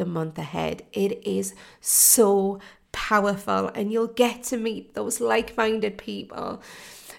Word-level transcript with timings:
the 0.00 0.06
month 0.06 0.38
ahead. 0.38 0.82
It 0.94 1.24
is 1.26 1.54
so 1.80 2.58
powerful, 2.90 3.68
and 3.74 3.92
you'll 3.92 4.08
get 4.08 4.42
to 4.44 4.56
meet 4.56 4.94
those 4.94 5.20
like 5.20 5.56
minded 5.56 5.98
people 5.98 6.62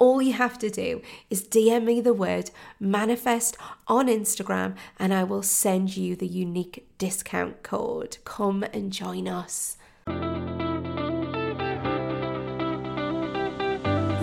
all 0.00 0.20
you 0.20 0.32
have 0.32 0.58
to 0.58 0.70
do 0.70 1.02
is 1.28 1.46
DM 1.46 1.84
me 1.84 2.00
the 2.00 2.14
word 2.14 2.50
manifest 2.80 3.56
on 3.86 4.08
Instagram 4.08 4.74
and 4.98 5.14
I 5.14 5.22
will 5.22 5.42
send 5.42 5.96
you 5.96 6.16
the 6.16 6.26
unique 6.26 6.88
discount 6.98 7.62
code. 7.62 8.16
Come 8.24 8.64
and 8.72 8.90
join 8.90 9.28
us. 9.28 9.76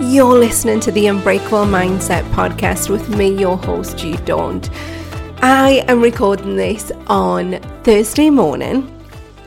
You're 0.00 0.38
listening 0.38 0.80
to 0.80 0.90
the 0.90 1.06
Unbreakable 1.06 1.66
Mindset 1.66 2.28
podcast 2.32 2.90
with 2.90 3.08
me, 3.16 3.38
your 3.38 3.56
host, 3.56 3.98
Jude 3.98 4.24
Daunt. 4.24 4.70
I 5.42 5.84
am 5.86 6.00
recording 6.02 6.56
this 6.56 6.90
on 7.06 7.60
Thursday 7.84 8.30
morning, 8.30 8.92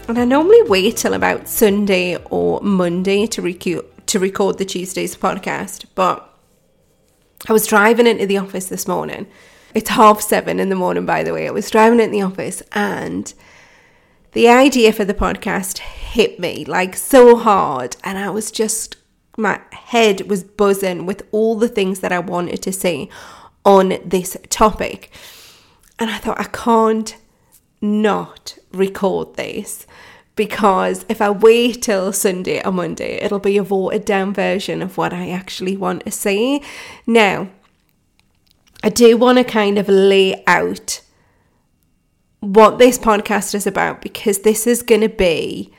and 0.07 0.17
I 0.17 0.23
normally 0.23 0.61
wait 0.63 0.97
till 0.97 1.13
about 1.13 1.47
Sunday 1.47 2.17
or 2.29 2.61
Monday 2.61 3.27
to 3.27 3.41
record 3.41 3.85
to 4.11 4.19
record 4.19 4.57
the 4.57 4.65
Tuesday's 4.65 5.15
podcast, 5.15 5.85
but 5.95 6.37
I 7.47 7.53
was 7.53 7.65
driving 7.65 8.07
into 8.07 8.25
the 8.25 8.37
office 8.39 8.67
this 8.67 8.85
morning. 8.85 9.25
It's 9.73 9.91
half 9.91 10.19
seven 10.19 10.59
in 10.59 10.67
the 10.67 10.75
morning, 10.75 11.05
by 11.05 11.23
the 11.23 11.33
way. 11.33 11.47
I 11.47 11.51
was 11.51 11.71
driving 11.71 12.01
into 12.01 12.11
the 12.11 12.21
office 12.21 12.61
and 12.73 13.33
the 14.33 14.49
idea 14.49 14.91
for 14.91 15.05
the 15.05 15.13
podcast 15.13 15.77
hit 15.77 16.41
me 16.41 16.65
like 16.65 16.97
so 16.97 17.37
hard, 17.37 17.95
and 18.03 18.17
I 18.17 18.29
was 18.31 18.51
just, 18.51 18.97
my 19.37 19.61
head 19.71 20.29
was 20.29 20.43
buzzing 20.43 21.05
with 21.05 21.25
all 21.31 21.55
the 21.55 21.69
things 21.69 22.01
that 22.01 22.11
I 22.11 22.19
wanted 22.19 22.61
to 22.63 22.73
say 22.73 23.07
on 23.63 23.97
this 24.03 24.35
topic. 24.49 25.09
And 25.99 26.09
I 26.09 26.17
thought, 26.17 26.39
I 26.39 26.49
can't 26.51 27.15
not 27.79 28.57
record 28.73 29.35
this 29.35 29.87
because 30.35 31.05
if 31.09 31.21
I 31.21 31.29
wait 31.29 31.83
till 31.83 32.13
Sunday 32.13 32.63
or 32.63 32.71
Monday, 32.71 33.19
it'll 33.21 33.39
be 33.39 33.57
a 33.57 33.63
watered 33.63 34.05
down 34.05 34.33
version 34.33 34.81
of 34.81 34.97
what 34.97 35.13
I 35.13 35.29
actually 35.29 35.75
want 35.75 36.05
to 36.05 36.11
say. 36.11 36.61
Now, 37.05 37.49
I 38.83 38.89
do 38.89 39.17
want 39.17 39.37
to 39.37 39.43
kind 39.43 39.77
of 39.77 39.87
lay 39.87 40.43
out 40.47 41.01
what 42.39 42.79
this 42.79 42.97
podcast 42.97 43.53
is 43.53 43.67
about 43.67 44.01
because 44.01 44.39
this 44.39 44.65
is 44.65 44.81
going 44.81 45.01
to 45.01 45.09
be 45.09 45.71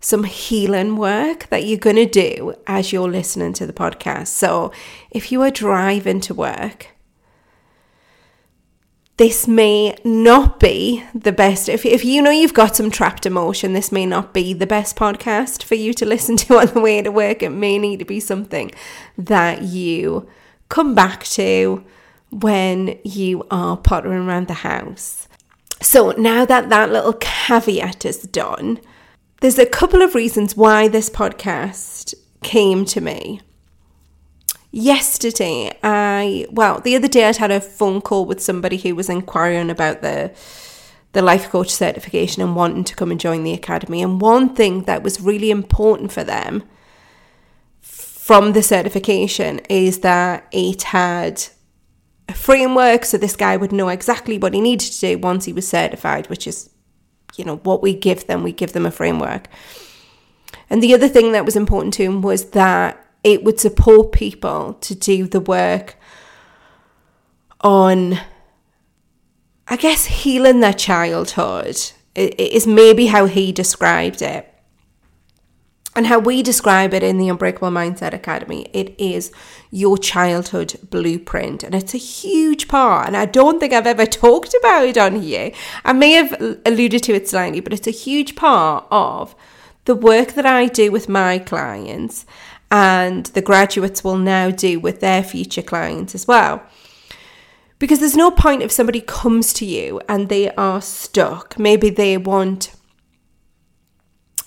some 0.00 0.24
healing 0.24 0.96
work 0.96 1.48
that 1.48 1.64
you're 1.64 1.78
going 1.78 1.96
to 1.96 2.06
do 2.06 2.54
as 2.66 2.92
you're 2.92 3.10
listening 3.10 3.52
to 3.54 3.66
the 3.66 3.72
podcast. 3.72 4.28
So, 4.28 4.72
if 5.10 5.30
you 5.30 5.42
are 5.42 5.50
driving 5.50 6.20
to 6.22 6.34
work, 6.34 6.88
this 9.20 9.46
may 9.46 9.94
not 10.02 10.58
be 10.58 11.04
the 11.14 11.30
best. 11.30 11.68
If, 11.68 11.84
if 11.84 12.06
you 12.06 12.22
know 12.22 12.30
you've 12.30 12.54
got 12.54 12.74
some 12.74 12.90
trapped 12.90 13.26
emotion, 13.26 13.74
this 13.74 13.92
may 13.92 14.06
not 14.06 14.32
be 14.32 14.54
the 14.54 14.66
best 14.66 14.96
podcast 14.96 15.62
for 15.62 15.74
you 15.74 15.92
to 15.92 16.06
listen 16.06 16.38
to 16.38 16.58
on 16.58 16.68
the 16.68 16.80
way 16.80 17.02
to 17.02 17.12
work. 17.12 17.42
It 17.42 17.50
may 17.50 17.76
need 17.76 17.98
to 17.98 18.06
be 18.06 18.18
something 18.18 18.72
that 19.18 19.60
you 19.60 20.26
come 20.70 20.94
back 20.94 21.24
to 21.24 21.84
when 22.30 22.98
you 23.04 23.46
are 23.50 23.76
pottering 23.76 24.26
around 24.26 24.48
the 24.48 24.54
house. 24.54 25.28
So 25.82 26.12
now 26.12 26.46
that 26.46 26.70
that 26.70 26.90
little 26.90 27.12
caveat 27.12 28.06
is 28.06 28.22
done, 28.22 28.80
there's 29.42 29.58
a 29.58 29.66
couple 29.66 30.00
of 30.00 30.14
reasons 30.14 30.56
why 30.56 30.88
this 30.88 31.10
podcast 31.10 32.14
came 32.42 32.86
to 32.86 33.02
me 33.02 33.42
yesterday 34.72 35.76
I 35.82 36.46
well 36.50 36.80
the 36.80 36.94
other 36.94 37.08
day 37.08 37.26
I'd 37.26 37.36
had 37.36 37.50
a 37.50 37.60
phone 37.60 38.00
call 38.00 38.24
with 38.24 38.40
somebody 38.40 38.76
who 38.76 38.94
was 38.94 39.08
inquiring 39.08 39.68
about 39.70 40.00
the 40.00 40.32
the 41.12 41.22
life 41.22 41.50
coach 41.50 41.70
certification 41.70 42.42
and 42.42 42.54
wanting 42.54 42.84
to 42.84 42.94
come 42.94 43.10
and 43.10 43.18
join 43.18 43.42
the 43.42 43.52
academy. 43.52 44.00
And 44.00 44.20
one 44.20 44.54
thing 44.54 44.84
that 44.84 45.02
was 45.02 45.20
really 45.20 45.50
important 45.50 46.12
for 46.12 46.22
them 46.22 46.62
from 47.80 48.52
the 48.52 48.62
certification 48.62 49.60
is 49.68 50.00
that 50.00 50.46
it 50.52 50.84
had 50.84 51.42
a 52.28 52.32
framework 52.32 53.04
so 53.04 53.18
this 53.18 53.34
guy 53.34 53.56
would 53.56 53.72
know 53.72 53.88
exactly 53.88 54.38
what 54.38 54.54
he 54.54 54.60
needed 54.60 54.92
to 54.92 55.00
do 55.00 55.18
once 55.18 55.46
he 55.46 55.52
was 55.52 55.66
certified 55.66 56.30
which 56.30 56.46
is 56.46 56.70
you 57.34 57.44
know 57.44 57.56
what 57.56 57.82
we 57.82 57.92
give 57.92 58.28
them 58.28 58.44
we 58.44 58.52
give 58.52 58.72
them 58.72 58.86
a 58.86 58.90
framework. 58.90 59.48
And 60.68 60.80
the 60.80 60.94
other 60.94 61.08
thing 61.08 61.32
that 61.32 61.44
was 61.44 61.56
important 61.56 61.94
to 61.94 62.04
him 62.04 62.22
was 62.22 62.50
that 62.50 63.09
it 63.22 63.44
would 63.44 63.60
support 63.60 64.12
people 64.12 64.74
to 64.74 64.94
do 64.94 65.26
the 65.26 65.40
work 65.40 65.96
on, 67.60 68.18
I 69.68 69.76
guess, 69.76 70.06
healing 70.06 70.60
their 70.60 70.72
childhood. 70.72 71.76
It 72.14 72.40
is 72.40 72.66
maybe 72.66 73.06
how 73.06 73.26
he 73.26 73.52
described 73.52 74.22
it. 74.22 74.46
And 75.96 76.06
how 76.06 76.20
we 76.20 76.42
describe 76.42 76.94
it 76.94 77.02
in 77.02 77.18
the 77.18 77.28
Unbreakable 77.28 77.70
Mindset 77.70 78.14
Academy, 78.14 78.70
it 78.72 78.94
is 78.96 79.32
your 79.72 79.98
childhood 79.98 80.78
blueprint. 80.88 81.64
And 81.64 81.74
it's 81.74 81.94
a 81.94 81.98
huge 81.98 82.68
part. 82.68 83.08
And 83.08 83.16
I 83.16 83.26
don't 83.26 83.58
think 83.58 83.72
I've 83.72 83.88
ever 83.88 84.06
talked 84.24 84.54
about 84.60 84.84
it 84.84 84.96
on 84.96 85.20
here. 85.20 85.50
I 85.84 85.92
may 85.92 86.12
have 86.12 86.60
alluded 86.64 87.02
to 87.02 87.14
it 87.14 87.28
slightly, 87.28 87.58
but 87.58 87.72
it's 87.72 87.88
a 87.88 87.92
huge 87.92 88.36
part 88.36 88.86
of 88.90 89.34
the 89.84 89.96
work 89.96 90.34
that 90.34 90.46
I 90.46 90.66
do 90.66 90.92
with 90.92 91.08
my 91.08 91.40
clients 91.40 92.24
and 92.70 93.26
the 93.26 93.42
graduates 93.42 94.04
will 94.04 94.16
now 94.16 94.50
do 94.50 94.78
with 94.78 95.00
their 95.00 95.22
future 95.22 95.62
clients 95.62 96.14
as 96.14 96.26
well. 96.26 96.62
Because 97.78 97.98
there's 97.98 98.16
no 98.16 98.30
point 98.30 98.62
if 98.62 98.70
somebody 98.70 99.00
comes 99.00 99.52
to 99.54 99.64
you 99.64 100.00
and 100.08 100.28
they 100.28 100.50
are 100.54 100.82
stuck. 100.82 101.58
Maybe 101.58 101.88
they 101.90 102.18
want 102.18 102.74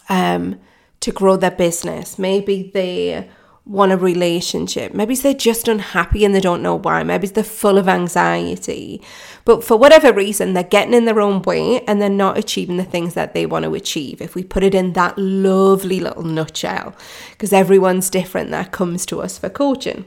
um, 0.08 0.60
to 1.00 1.12
grow 1.12 1.36
their 1.36 1.52
business. 1.52 2.20
Maybe 2.20 2.72
they 2.74 3.30
want 3.66 3.94
a 3.94 3.98
relationship. 3.98 4.94
Maybe 4.94 5.16
they're 5.16 5.34
just 5.34 5.70
unhappy 5.70 6.26
and 6.26 6.36
they 6.36 6.42
don't 6.42 6.62
know 6.62 6.76
why. 6.76 7.04
Maybe 7.04 7.28
they're 7.28 7.44
full 7.44 7.78
of 7.78 7.88
anxiety. 7.88 9.02
But 9.46 9.64
for 9.64 9.78
whatever 9.78 10.12
reason, 10.12 10.54
they're 10.54 10.64
getting 10.64 10.94
in 10.94 11.06
their 11.06 11.22
own 11.22 11.42
way 11.44 11.82
and 11.86 12.02
they're 12.02 12.10
not 12.10 12.38
achieving 12.38 12.76
the 12.76 12.84
things 12.84 13.14
that 13.14 13.34
they 13.34 13.46
want 13.46 13.64
to 13.64 13.74
achieve. 13.74 14.22
If 14.22 14.36
we 14.36 14.44
put 14.44 14.64
it 14.64 14.76
in 14.76 14.94
that 14.94 15.18
lovely 15.18 16.02
little 16.02 16.24
nutshell, 16.24 16.94
because 17.32 17.54
everyone's 17.54 18.10
different, 18.10 18.52
that 18.52 18.74
comes 18.74 19.06
to 19.08 19.22
us 19.22 19.38
for 19.38 19.50
coaching. 19.50 20.06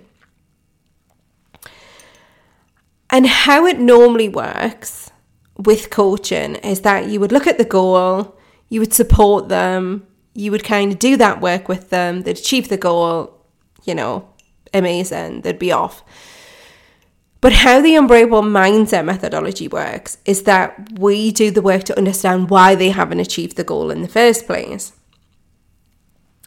And 3.09 3.27
how 3.27 3.65
it 3.65 3.79
normally 3.79 4.29
works 4.29 5.11
with 5.57 5.89
coaching 5.89 6.57
is 6.57 6.83
that 6.83 7.09
you 7.09 7.21
would 7.21 7.33
look 7.33 7.47
at 7.47 7.57
the 7.57 7.65
goal, 7.65 8.37
you 8.69 8.81
would 8.81 8.93
support 8.93 9.49
them, 9.49 10.07
you 10.35 10.51
would 10.51 10.65
kind 10.65 10.93
of 10.93 10.99
do 10.99 11.17
that 11.17 11.41
work 11.41 11.69
with 11.69 11.89
them, 11.89 12.23
they'd 12.23 12.37
achieve 12.37 12.69
the 12.69 12.77
goal, 12.77 13.36
you 13.87 13.95
know, 13.95 14.29
amazing, 14.75 15.43
they'd 15.43 15.59
be 15.59 15.73
off. 15.73 16.05
But 17.41 17.53
how 17.53 17.81
the 17.81 17.95
unbreakable 17.95 18.43
mindset 18.43 19.05
methodology 19.05 19.69
works 19.69 20.19
is 20.25 20.45
that 20.45 20.99
we 20.99 21.31
do 21.31 21.51
the 21.51 21.63
work 21.63 21.85
to 21.85 21.97
understand 21.97 22.51
why 22.51 22.75
they 22.75 22.91
haven't 22.91 23.21
achieved 23.21 23.57
the 23.57 23.65
goal 23.65 23.91
in 23.91 24.03
the 24.03 24.09
first 24.09 24.47
place. 24.47 24.93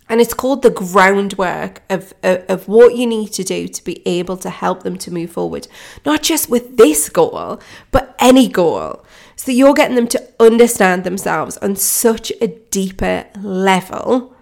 And 0.10 0.20
it's 0.20 0.34
called 0.34 0.64
the 0.64 0.72
groundwork 0.72 1.84
of, 1.88 2.14
of, 2.24 2.44
of, 2.50 2.68
what 2.68 2.96
you 2.96 3.06
need 3.06 3.32
to 3.34 3.44
do 3.44 3.68
to 3.68 3.84
be 3.84 4.02
able 4.08 4.38
to 4.38 4.50
help 4.50 4.82
them 4.82 4.98
to 4.98 5.14
move 5.14 5.30
forward, 5.30 5.68
not 6.04 6.24
just 6.24 6.50
with 6.50 6.78
this 6.78 7.10
goal, 7.10 7.62
but 7.92 8.16
any 8.18 8.48
goal. 8.48 9.06
So 9.36 9.52
you're 9.52 9.76
getting 9.76 9.96
them 9.96 10.08
to 10.08 10.34
understand 10.40 11.04
themselves 11.04 11.58
on 11.58 11.76
such 11.76 12.32
a 12.42 12.48
deeper 12.48 13.26
level 13.40 14.36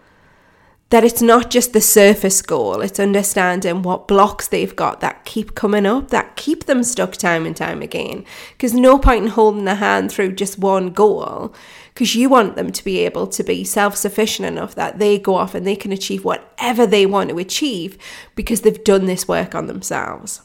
that 0.90 1.04
it's 1.04 1.22
not 1.22 1.50
just 1.50 1.74
the 1.74 1.82
surface 1.82 2.42
goal, 2.42 2.82
it's 2.82 3.00
understanding 3.00 3.82
what 3.82 4.08
blocks 4.08 4.48
they've 4.48 4.76
got 4.76 5.02
that 5.02 5.26
keep 5.26 5.54
coming 5.54 5.86
up, 5.86 6.10
that 6.10 6.38
keep 6.38 6.66
them 6.66 6.82
stuck 6.82 7.14
time 7.14 7.46
and 7.46 7.58
time 7.58 7.82
again. 7.82 8.24
Because 8.54 8.74
no 8.74 8.98
point 8.98 9.26
in 9.26 9.32
holding 9.32 9.66
their 9.66 9.76
hand 9.76 10.12
through 10.12 10.32
just 10.34 10.58
one 10.58 10.92
goal, 10.92 11.54
because 11.94 12.16
you 12.16 12.30
want 12.30 12.56
them 12.56 12.72
to 12.72 12.84
be 12.86 13.00
able 13.00 13.28
to 13.28 13.44
be 13.44 13.66
self 13.66 13.98
sufficient 13.98 14.48
enough 14.48 14.76
that 14.76 14.98
they 14.98 15.20
go 15.20 15.36
off 15.36 15.54
and 15.54 15.68
they 15.68 15.76
can 15.76 15.92
achieve 15.92 16.24
whatever 16.24 16.88
they 16.88 17.06
want 17.06 17.30
to 17.32 17.38
achieve 17.38 17.98
because 18.36 18.62
they've 18.62 18.84
done 18.86 19.08
this 19.08 19.28
work 19.28 19.54
on 19.54 19.68
themselves. 19.68 20.42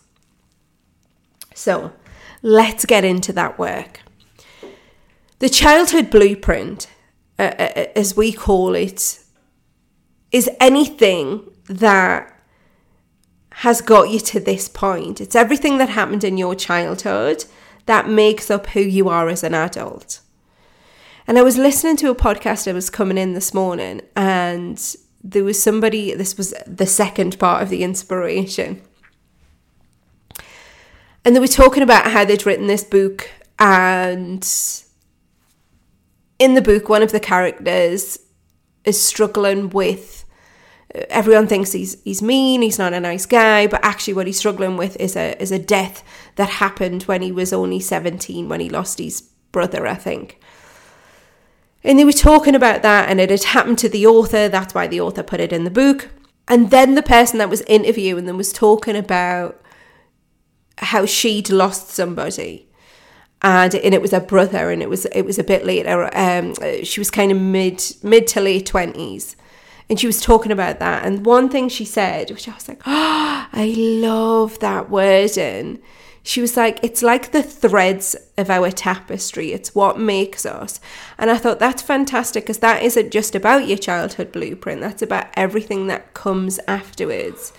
So 1.55 1.93
let's 2.43 2.85
get 2.85 3.05
into 3.05 3.33
that 3.35 3.61
work. 3.61 4.00
The 5.39 5.49
childhood 5.49 6.11
blueprint, 6.11 6.89
uh, 7.39 7.53
uh, 7.59 7.73
uh 7.77 7.87
as 7.94 8.17
we 8.17 8.33
call 8.33 8.75
it, 8.75 9.22
is 10.32 10.50
anything 10.58 11.49
that 11.67 12.29
has 13.50 13.82
got 13.82 14.11
you 14.11 14.19
to 14.19 14.40
this 14.40 14.69
point. 14.69 15.20
It's 15.20 15.37
everything 15.37 15.79
that 15.79 15.90
happened 15.90 16.25
in 16.25 16.38
your 16.38 16.55
childhood 16.55 17.44
that 17.87 18.08
makes 18.08 18.50
up 18.50 18.69
who 18.69 18.81
you 18.81 19.08
are 19.08 19.29
as 19.29 19.44
an 19.44 19.55
adult. 19.55 20.20
And 21.26 21.38
I 21.38 21.43
was 21.43 21.58
listening 21.58 21.96
to 21.99 22.11
a 22.11 22.14
podcast 22.14 22.67
I 22.67 22.73
was 22.73 22.90
coming 22.90 23.19
in 23.19 23.34
this 23.34 23.55
morning, 23.55 24.00
and 24.17 24.96
there 25.23 25.44
was 25.44 25.62
somebody, 25.62 26.14
this 26.14 26.37
was 26.37 26.55
the 26.67 26.87
second 26.87 27.38
part 27.38 27.62
of 27.62 27.69
the 27.69 27.84
inspiration. 27.84 28.82
And 31.25 31.37
they 31.37 31.40
were 31.40 31.46
talking 31.46 31.82
about 31.82 32.11
how 32.11 32.25
they'd 32.25 32.44
written 32.44 32.67
this 32.67 32.82
book, 32.82 33.31
and 33.58 34.44
in 36.38 36.55
the 36.55 36.62
book, 36.62 36.88
one 36.88 37.02
of 37.02 37.12
the 37.12 37.20
characters 37.20 38.19
is 38.84 39.00
struggling 39.00 39.70
with 39.70 40.22
everyone 40.94 41.47
thinks 41.47 41.73
he's 41.73 42.03
he's 42.03 42.23
mean, 42.23 42.62
he's 42.62 42.79
not 42.79 42.93
a 42.93 43.00
nice 43.00 43.27
guy, 43.27 43.67
but 43.67 43.85
actually 43.85 44.15
what 44.15 44.27
he's 44.27 44.39
struggling 44.39 44.77
with 44.77 44.97
is 44.97 45.17
a 45.17 45.41
is 45.41 45.53
a 45.53 45.59
death 45.59 46.05
that 46.37 46.49
happened 46.49 47.05
when 47.05 47.23
he 47.23 47.33
was 47.33 47.53
only 47.53 47.81
17 47.81 48.49
when 48.49 48.61
he 48.61 48.69
lost 48.69 48.99
his 48.99 49.23
brother, 49.53 49.87
I 49.87 49.94
think. 49.94 50.41
And 51.85 51.99
they 51.99 52.05
were 52.05 52.12
talking 52.12 52.55
about 52.55 52.83
that 52.83 53.09
and 53.09 53.21
it 53.21 53.31
had 53.31 53.44
happened 53.44 53.79
to 53.79 53.89
the 53.89 54.06
author, 54.06 54.49
that's 54.49 54.75
why 54.75 54.87
the 54.87 55.00
author 55.00 55.23
put 55.23 55.41
it 55.41 55.53
in 55.53 55.65
the 55.65 55.71
book. 55.71 56.11
And 56.47 56.71
then 56.71 56.94
the 56.94 57.03
person 57.03 57.39
that 57.39 57.50
was 57.50 57.62
interviewing 57.62 58.25
them 58.25 58.37
was 58.37 58.53
talking 58.53 58.97
about 58.97 59.61
how 60.79 61.06
she'd 61.06 61.50
lost 61.50 61.89
somebody. 61.89 62.69
And, 63.41 63.75
and 63.75 63.94
it 63.94 64.03
was 64.03 64.12
a 64.12 64.21
brother 64.21 64.71
and 64.71 64.83
it 64.83 64.89
was 64.89 65.05
it 65.06 65.23
was 65.23 65.37
a 65.37 65.44
bit 65.44 65.67
later 65.67 66.09
um, 66.17 66.55
she 66.85 67.00
was 67.00 67.11
kind 67.11 67.33
of 67.33 67.39
mid 67.41 67.83
mid 68.05 68.29
to 68.29 68.41
late 68.41 68.71
20s 68.71 69.35
and 69.93 70.00
she 70.00 70.06
was 70.06 70.23
talking 70.23 70.50
about 70.50 70.79
that. 70.79 71.05
And 71.05 71.27
one 71.27 71.50
thing 71.50 71.69
she 71.69 71.85
said, 71.85 72.31
which 72.31 72.49
I 72.49 72.55
was 72.55 72.67
like, 72.67 72.81
oh, 72.87 73.47
I 73.53 73.75
love 73.77 74.59
that 74.61 74.89
wording. 74.89 75.83
She 76.23 76.41
was 76.41 76.56
like, 76.56 76.81
it's 76.83 77.03
like 77.03 77.33
the 77.33 77.43
threads 77.43 78.17
of 78.39 78.49
our 78.49 78.71
tapestry. 78.71 79.53
It's 79.53 79.75
what 79.75 80.00
makes 80.00 80.47
us. 80.47 80.81
And 81.19 81.31
I 81.31 81.37
thought 81.37 81.59
that's 81.59 81.83
fantastic 81.83 82.44
because 82.44 82.61
that 82.61 82.83
isn't 82.83 83.11
just 83.11 83.35
about 83.35 83.69
your 83.69 83.77
childhood 83.77 84.33
blueprint, 84.33 84.81
that's 84.81 85.03
about 85.03 85.27
everything 85.35 85.89
that 85.89 86.15
comes 86.15 86.59
afterwards. 86.67 87.53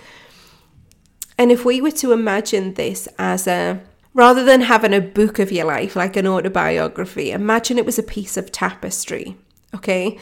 And 1.38 1.52
if 1.52 1.64
we 1.64 1.80
were 1.80 1.92
to 1.92 2.10
imagine 2.10 2.74
this 2.74 3.06
as 3.16 3.46
a, 3.46 3.80
rather 4.12 4.44
than 4.44 4.62
having 4.62 4.92
a 4.92 5.00
book 5.00 5.38
of 5.38 5.52
your 5.52 5.66
life, 5.66 5.94
like 5.94 6.16
an 6.16 6.26
autobiography, 6.26 7.30
imagine 7.30 7.78
it 7.78 7.86
was 7.86 8.00
a 8.00 8.02
piece 8.02 8.36
of 8.36 8.50
tapestry, 8.50 9.36
okay? 9.72 10.18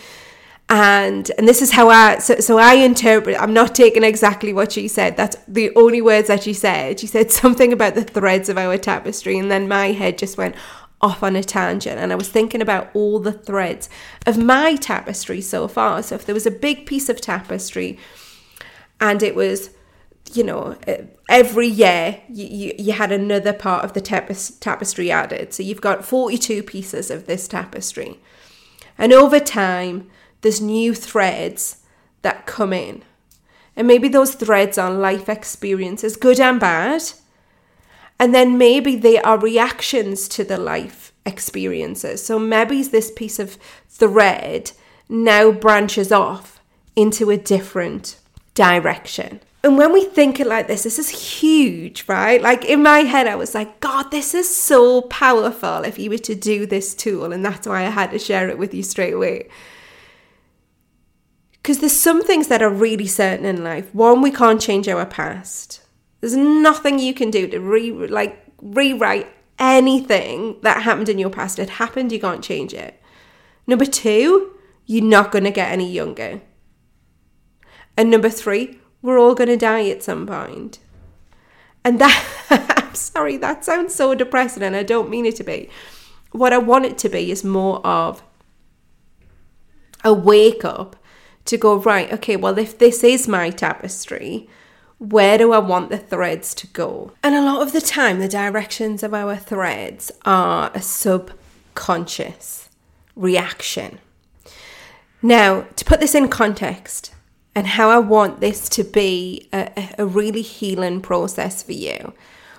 And 0.72 1.30
and 1.36 1.46
this 1.46 1.60
is 1.60 1.70
how 1.70 1.90
I 1.90 2.16
so, 2.16 2.36
so 2.36 2.56
I 2.56 2.74
interpret 2.76 3.38
I'm 3.38 3.52
not 3.52 3.74
taking 3.74 4.02
exactly 4.02 4.54
what 4.54 4.72
she 4.72 4.88
said. 4.88 5.18
That's 5.18 5.36
the 5.46 5.70
only 5.76 6.00
words 6.00 6.28
that 6.28 6.44
she 6.44 6.54
said. 6.54 6.98
She 6.98 7.06
said 7.06 7.30
something 7.30 7.74
about 7.74 7.94
the 7.94 8.04
threads 8.04 8.48
of 8.48 8.56
our 8.56 8.78
tapestry 8.78 9.36
and 9.36 9.50
then 9.50 9.68
my 9.68 9.88
head 9.88 10.16
just 10.16 10.38
went 10.38 10.54
off 11.02 11.22
on 11.22 11.36
a 11.36 11.42
tangent. 11.42 11.98
And 11.98 12.10
I 12.10 12.14
was 12.14 12.30
thinking 12.30 12.62
about 12.62 12.88
all 12.94 13.18
the 13.18 13.34
threads 13.34 13.90
of 14.24 14.38
my 14.38 14.76
tapestry 14.76 15.42
so 15.42 15.68
far. 15.68 16.02
So 16.02 16.14
if 16.14 16.24
there 16.24 16.34
was 16.34 16.46
a 16.46 16.50
big 16.50 16.86
piece 16.86 17.10
of 17.10 17.20
tapestry 17.20 17.98
and 18.98 19.22
it 19.22 19.34
was 19.34 19.70
you 20.32 20.44
know 20.44 20.78
every 21.28 21.66
year 21.66 22.22
you, 22.30 22.46
you, 22.46 22.74
you 22.78 22.92
had 22.92 23.12
another 23.12 23.52
part 23.52 23.84
of 23.84 23.92
the 23.92 24.00
tapestry 24.00 25.10
added. 25.10 25.52
So 25.52 25.62
you've 25.62 25.82
got 25.82 26.02
42 26.02 26.62
pieces 26.62 27.10
of 27.10 27.26
this 27.26 27.46
tapestry. 27.46 28.20
And 28.96 29.12
over 29.12 29.38
time 29.38 30.08
there's 30.42 30.60
new 30.60 30.94
threads 30.94 31.78
that 32.22 32.46
come 32.46 32.72
in. 32.72 33.02
And 33.74 33.86
maybe 33.86 34.08
those 34.08 34.34
threads 34.34 34.76
are 34.76 34.92
life 34.92 35.28
experiences, 35.28 36.16
good 36.16 36.38
and 36.38 36.60
bad. 36.60 37.02
And 38.18 38.34
then 38.34 38.58
maybe 38.58 38.96
they 38.96 39.18
are 39.18 39.38
reactions 39.38 40.28
to 40.28 40.44
the 40.44 40.58
life 40.58 41.12
experiences. 41.24 42.24
So 42.24 42.38
maybe 42.38 42.82
this 42.82 43.10
piece 43.10 43.38
of 43.38 43.56
thread 43.88 44.72
now 45.08 45.50
branches 45.50 46.12
off 46.12 46.60
into 46.94 47.30
a 47.30 47.36
different 47.36 48.18
direction. 48.54 49.40
And 49.64 49.78
when 49.78 49.92
we 49.92 50.04
think 50.04 50.40
it 50.40 50.46
like 50.46 50.66
this, 50.66 50.82
this 50.82 50.98
is 50.98 51.08
huge, 51.08 52.04
right? 52.08 52.42
Like 52.42 52.64
in 52.64 52.82
my 52.82 53.00
head, 53.00 53.28
I 53.28 53.36
was 53.36 53.54
like, 53.54 53.78
God, 53.80 54.10
this 54.10 54.34
is 54.34 54.54
so 54.54 55.02
powerful 55.02 55.84
if 55.84 55.98
you 55.98 56.10
were 56.10 56.18
to 56.18 56.34
do 56.34 56.66
this 56.66 56.94
tool. 56.94 57.32
And 57.32 57.44
that's 57.44 57.66
why 57.66 57.86
I 57.86 57.90
had 57.90 58.10
to 58.10 58.18
share 58.18 58.48
it 58.48 58.58
with 58.58 58.74
you 58.74 58.82
straight 58.82 59.14
away. 59.14 59.48
Because 61.62 61.78
there's 61.78 61.98
some 61.98 62.22
things 62.22 62.48
that 62.48 62.62
are 62.62 62.70
really 62.70 63.06
certain 63.06 63.46
in 63.46 63.62
life. 63.62 63.94
One, 63.94 64.20
we 64.20 64.32
can't 64.32 64.60
change 64.60 64.88
our 64.88 65.06
past. 65.06 65.80
There's 66.20 66.36
nothing 66.36 66.98
you 66.98 67.14
can 67.14 67.30
do 67.30 67.46
to 67.46 67.60
re 67.60 67.92
like 67.92 68.44
rewrite 68.60 69.28
anything 69.58 70.56
that 70.62 70.82
happened 70.82 71.08
in 71.08 71.18
your 71.18 71.30
past. 71.30 71.58
It 71.58 71.70
happened, 71.70 72.10
you 72.10 72.20
can't 72.20 72.42
change 72.42 72.74
it. 72.74 73.00
Number 73.66 73.84
two, 73.84 74.54
you're 74.86 75.04
not 75.04 75.30
to 75.44 75.50
get 75.50 75.70
any 75.70 75.90
younger. 75.90 76.40
And 77.96 78.10
number 78.10 78.28
three, 78.28 78.80
we're 79.00 79.18
all 79.18 79.34
to 79.48 79.56
die 79.56 79.88
at 79.88 80.02
some 80.02 80.26
point. 80.26 80.80
And 81.84 82.00
that, 82.00 82.24
I'm 82.76 82.94
sorry, 82.94 83.36
that 83.36 83.64
sounds 83.64 83.94
so 83.94 84.14
depressing 84.14 84.62
and 84.62 84.74
I 84.74 84.82
don't 84.82 85.10
mean 85.10 85.26
it 85.26 85.36
to 85.36 85.44
be. 85.44 85.68
What 86.32 86.52
I 86.52 86.58
want 86.58 86.86
it 86.86 86.98
to 86.98 87.08
be 87.08 87.30
is 87.30 87.44
more 87.44 87.84
of 87.86 88.22
a 90.04 90.12
wake 90.12 90.64
up 90.64 90.96
to 91.44 91.56
go, 91.56 91.76
right, 91.76 92.12
okay, 92.12 92.36
well, 92.36 92.58
if 92.58 92.78
this 92.78 93.02
is 93.02 93.26
my 93.28 93.50
tapestry, 93.50 94.48
where 94.98 95.38
do 95.38 95.52
I 95.52 95.58
want 95.58 95.90
the 95.90 95.98
threads 95.98 96.54
to 96.54 96.66
go? 96.68 97.12
And 97.22 97.34
a 97.34 97.42
lot 97.42 97.62
of 97.62 97.72
the 97.72 97.80
time, 97.80 98.20
the 98.20 98.28
directions 98.28 99.02
of 99.02 99.12
our 99.12 99.36
threads 99.36 100.12
are 100.24 100.70
a 100.74 100.80
subconscious 100.80 102.68
reaction. 103.16 103.98
Now, 105.20 105.66
to 105.76 105.84
put 105.84 106.00
this 106.00 106.14
in 106.14 106.28
context, 106.28 107.12
and 107.54 107.66
how 107.66 107.90
I 107.90 107.98
want 107.98 108.40
this 108.40 108.68
to 108.70 108.84
be 108.84 109.48
a, 109.52 109.90
a 109.98 110.06
really 110.06 110.42
healing 110.42 111.00
process 111.00 111.62
for 111.62 111.72
you. 111.72 112.14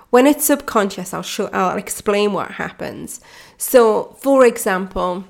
When 0.09 0.27
it's 0.27 0.45
subconscious, 0.45 1.13
I'll 1.13 1.23
show 1.23 1.47
I'll 1.47 1.77
explain 1.77 2.33
what 2.33 2.51
happens. 2.51 3.19
So, 3.57 4.15
for 4.19 4.45
example, 4.45 5.25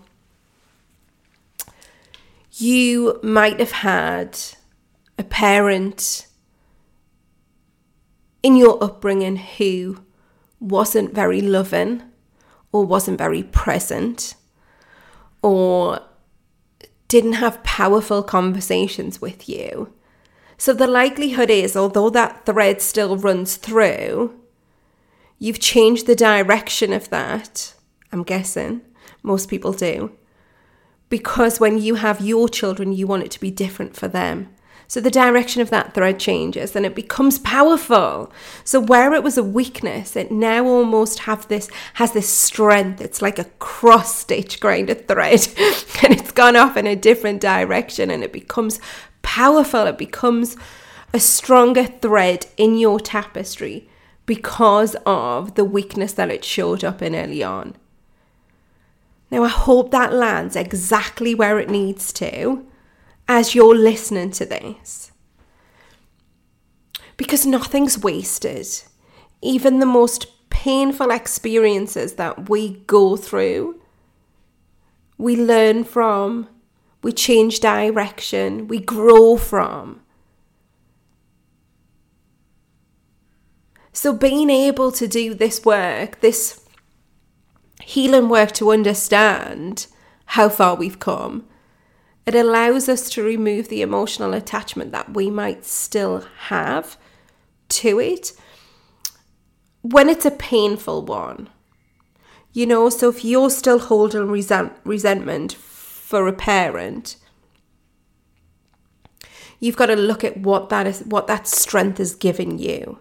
you 2.58 3.20
might 3.24 3.60
have 3.60 3.72
had 3.72 4.38
a 5.18 5.24
parent 5.24 6.28
in 8.44 8.56
your 8.56 8.84
upbringing 8.84 9.38
who 9.38 10.04
wasn't 10.60 11.14
very 11.14 11.42
loving 11.42 12.04
or 12.72 12.86
wasn't 12.86 13.18
very 13.18 13.44
present 13.44 14.36
or 15.42 16.00
didn't 17.08 17.34
have 17.34 17.64
powerful 17.64 18.22
conversations 18.22 19.20
with 19.20 19.50
you. 19.50 19.94
So 20.58 20.74
the 20.74 20.88
likelihood 20.88 21.50
is, 21.50 21.76
although 21.76 22.10
that 22.12 22.46
thread 22.46 22.82
still 22.82 23.18
runs 23.18 23.56
through, 23.56 24.40
you've 25.40 25.60
changed 25.60 26.06
the 26.06 26.16
direction 26.16 26.94
of 26.94 27.10
that. 27.10 27.74
I'm 28.12 28.24
guessing 28.24 28.82
most 29.24 29.50
people 29.50 29.74
do 29.74 30.12
because 31.14 31.60
when 31.60 31.78
you 31.78 31.94
have 31.94 32.22
your 32.22 32.50
children, 32.50 32.92
you 32.92 33.06
want 33.06 33.22
it 33.22 33.30
to 33.30 33.40
be 33.40 33.52
different 33.52 33.96
for 33.96 34.08
them. 34.08 34.50
So 34.88 35.00
the 35.00 35.12
direction 35.12 35.62
of 35.62 35.70
that 35.70 35.94
thread 35.94 36.20
changes 36.20 36.76
and 36.76 36.88
it 36.88 36.96
becomes 36.96 37.38
powerful. 37.38 38.34
So 38.64 38.80
where 38.80 39.14
it 39.14 39.22
was 39.22 39.38
a 39.38 39.44
weakness, 39.44 40.16
it 40.16 40.32
now 40.32 40.66
almost 40.66 41.20
have 41.20 41.48
this 41.50 41.70
has 42.02 42.14
this 42.14 42.28
strength. 42.28 43.00
It's 43.00 43.22
like 43.22 43.38
a 43.38 43.52
cross 43.60 44.22
stitch 44.22 44.60
grinded 44.60 45.08
thread 45.08 45.48
and 46.02 46.16
it's 46.16 46.32
gone 46.32 46.56
off 46.56 46.78
in 46.78 46.88
a 46.88 46.96
different 46.96 47.42
direction 47.42 48.10
and 48.10 48.24
it 48.24 48.34
becomes 48.34 48.80
powerful, 49.22 49.86
it 49.86 50.00
becomes 50.00 50.58
a 51.14 51.20
stronger 51.20 51.86
thread 51.86 52.48
in 52.58 52.80
your 52.80 53.00
tapestry 53.00 53.88
because 54.26 54.96
of 55.06 55.54
the 55.54 55.64
weakness 55.64 56.14
that 56.14 56.32
it 56.32 56.44
showed 56.44 56.84
up 56.84 57.04
in 57.04 57.14
early 57.14 57.44
on. 57.44 57.76
Now, 59.34 59.44
I 59.44 59.48
hope 59.48 59.90
that 59.90 60.14
lands 60.14 60.56
exactly 60.56 61.34
where 61.34 61.60
it 61.60 61.68
needs 61.68 62.14
to 62.14 62.64
as 63.28 63.56
you're 63.56 63.76
listening 63.76 64.30
to 64.30 64.46
this. 64.46 65.12
Because 67.18 67.44
nothing's 67.44 67.98
wasted. 67.98 68.68
Even 69.42 69.80
the 69.80 69.88
most 69.88 70.28
painful 70.52 71.10
experiences 71.10 72.14
that 72.14 72.48
we 72.48 72.84
go 72.86 73.18
through, 73.18 73.82
we 75.18 75.36
learn 75.36 75.84
from, 75.84 76.48
we 77.02 77.12
change 77.12 77.60
direction, 77.60 78.68
we 78.68 78.80
grow 78.80 79.36
from. 79.36 80.02
So, 83.94 84.14
being 84.14 84.52
able 84.52 84.92
to 84.92 85.08
do 85.08 85.34
this 85.34 85.66
work, 85.66 86.22
this 86.22 86.63
healing 87.86 88.30
work 88.30 88.52
to 88.54 88.72
understand 88.72 89.88
how 90.26 90.50
far 90.50 90.76
we've 90.76 91.00
come, 91.00 91.46
it 92.26 92.36
allows 92.36 92.88
us 92.88 93.10
to 93.10 93.24
remove 93.24 93.68
the 93.68 93.82
emotional 93.82 94.34
attachment 94.34 94.92
that 94.92 95.14
we 95.14 95.30
might 95.30 95.66
still 95.66 96.26
have 96.48 96.98
to 97.70 98.00
it 98.00 98.32
when 99.82 100.10
it's 100.10 100.26
a 100.26 100.32
painful 100.32 101.04
one. 101.04 101.50
You 102.54 102.66
know, 102.66 102.90
so 102.90 103.10
if 103.10 103.26
you're 103.26 103.50
still 103.50 103.80
holding 103.80 104.30
resent- 104.30 104.74
resentment 104.86 105.54
for 105.54 106.28
a 106.28 106.34
parent, 106.34 107.18
you've 109.60 109.76
got 109.76 109.88
to 109.88 109.96
look 109.96 110.24
at 110.24 110.38
what 110.38 110.70
that 110.70 110.86
is 110.88 111.02
what 111.02 111.28
that 111.28 111.48
strength 111.48 112.00
is 112.00 112.16
giving 112.16 112.60
you. 112.60 113.00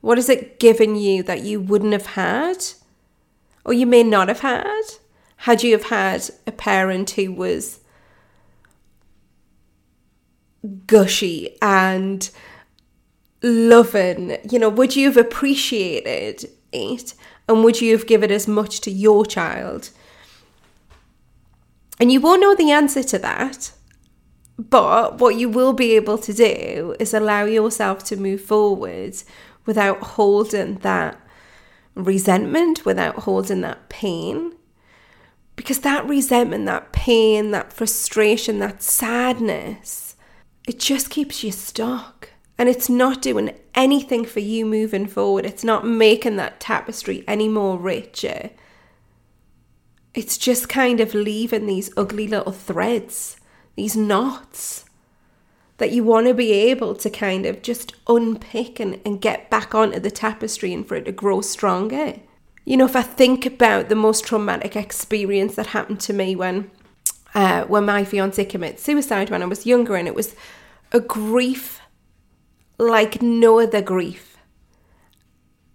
What 0.00 0.18
is 0.18 0.28
it 0.28 0.60
giving 0.60 0.96
you 0.96 1.22
that 1.24 1.42
you 1.42 1.60
wouldn't 1.60 1.92
have 1.92 2.06
had? 2.06 2.64
Or 3.64 3.72
you 3.72 3.86
may 3.86 4.02
not 4.02 4.28
have 4.28 4.40
had? 4.40 4.82
Had 5.38 5.62
you 5.62 5.72
have 5.72 5.84
had 5.84 6.30
a 6.46 6.52
parent 6.52 7.10
who 7.10 7.32
was 7.32 7.80
gushy 10.86 11.56
and 11.60 12.30
loving, 13.42 14.38
you 14.50 14.58
know, 14.58 14.68
would 14.68 14.96
you 14.96 15.06
have 15.06 15.16
appreciated 15.16 16.50
it? 16.72 17.14
And 17.46 17.62
would 17.62 17.80
you 17.80 17.92
have 17.92 18.06
given 18.06 18.30
as 18.30 18.48
much 18.48 18.80
to 18.82 18.90
your 18.90 19.26
child? 19.26 19.90
And 22.00 22.10
you 22.10 22.20
won't 22.20 22.40
know 22.40 22.54
the 22.54 22.70
answer 22.70 23.02
to 23.02 23.18
that. 23.18 23.72
But 24.58 25.18
what 25.18 25.36
you 25.36 25.48
will 25.48 25.72
be 25.72 25.94
able 25.96 26.18
to 26.18 26.32
do 26.32 26.94
is 26.98 27.12
allow 27.12 27.44
yourself 27.44 28.04
to 28.04 28.16
move 28.16 28.40
forward 28.40 29.14
without 29.66 30.00
holding 30.00 30.76
that 30.78 31.20
resentment, 31.94 32.84
without 32.84 33.20
holding 33.20 33.60
that 33.62 33.88
pain. 33.88 34.52
Because 35.56 35.80
that 35.80 36.06
resentment, 36.08 36.66
that 36.66 36.92
pain, 36.92 37.50
that 37.52 37.72
frustration, 37.72 38.58
that 38.58 38.82
sadness, 38.82 40.16
it 40.66 40.78
just 40.78 41.10
keeps 41.10 41.44
you 41.44 41.52
stuck. 41.52 42.30
And 42.58 42.68
it's 42.68 42.88
not 42.88 43.22
doing 43.22 43.58
anything 43.74 44.24
for 44.24 44.40
you 44.40 44.64
moving 44.64 45.06
forward. 45.06 45.44
It's 45.44 45.64
not 45.64 45.86
making 45.86 46.36
that 46.36 46.60
tapestry 46.60 47.24
any 47.26 47.48
more 47.48 47.78
richer. 47.78 48.50
It's 50.14 50.38
just 50.38 50.68
kind 50.68 51.00
of 51.00 51.14
leaving 51.14 51.66
these 51.66 51.90
ugly 51.96 52.28
little 52.28 52.52
threads, 52.52 53.36
these 53.74 53.96
knots 53.96 54.84
that 55.78 55.90
you 55.90 56.04
want 56.04 56.26
to 56.26 56.34
be 56.34 56.52
able 56.52 56.94
to 56.94 57.10
kind 57.10 57.46
of 57.46 57.62
just 57.62 57.94
unpick 58.06 58.78
and, 58.78 59.00
and 59.04 59.20
get 59.20 59.50
back 59.50 59.74
onto 59.74 59.98
the 59.98 60.10
tapestry 60.10 60.72
and 60.72 60.86
for 60.86 60.94
it 60.94 61.04
to 61.04 61.12
grow 61.12 61.40
stronger. 61.40 62.14
You 62.64 62.76
know, 62.76 62.84
if 62.84 62.96
I 62.96 63.02
think 63.02 63.44
about 63.44 63.88
the 63.88 63.94
most 63.94 64.24
traumatic 64.24 64.76
experience 64.76 65.56
that 65.56 65.68
happened 65.68 66.00
to 66.00 66.12
me 66.12 66.36
when 66.36 66.70
uh, 67.34 67.64
when 67.64 67.84
my 67.84 68.04
fiance 68.04 68.44
committed 68.44 68.78
suicide 68.78 69.28
when 69.28 69.42
I 69.42 69.46
was 69.46 69.66
younger, 69.66 69.96
and 69.96 70.06
it 70.06 70.14
was 70.14 70.36
a 70.92 71.00
grief 71.00 71.80
like 72.78 73.20
no 73.20 73.58
other 73.60 73.82
grief. 73.82 74.36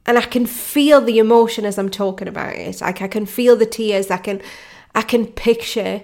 And 0.05 0.17
I 0.17 0.21
can 0.21 0.45
feel 0.45 1.01
the 1.01 1.19
emotion 1.19 1.65
as 1.65 1.77
I'm 1.77 1.89
talking 1.89 2.27
about 2.27 2.55
it. 2.55 2.81
Like 2.81 3.01
I 3.01 3.07
can 3.07 3.25
feel 3.25 3.55
the 3.55 3.65
tears. 3.65 4.09
I 4.09 4.17
can 4.17 4.41
I 4.95 5.01
can 5.01 5.27
picture 5.27 6.01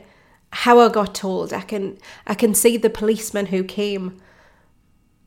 how 0.51 0.79
I 0.79 0.89
got 0.89 1.15
told. 1.15 1.53
I 1.53 1.61
can 1.61 1.97
I 2.27 2.33
can 2.33 2.53
see 2.53 2.77
the 2.77 2.89
policeman 2.89 3.47
who 3.47 3.63
came, 3.63 4.21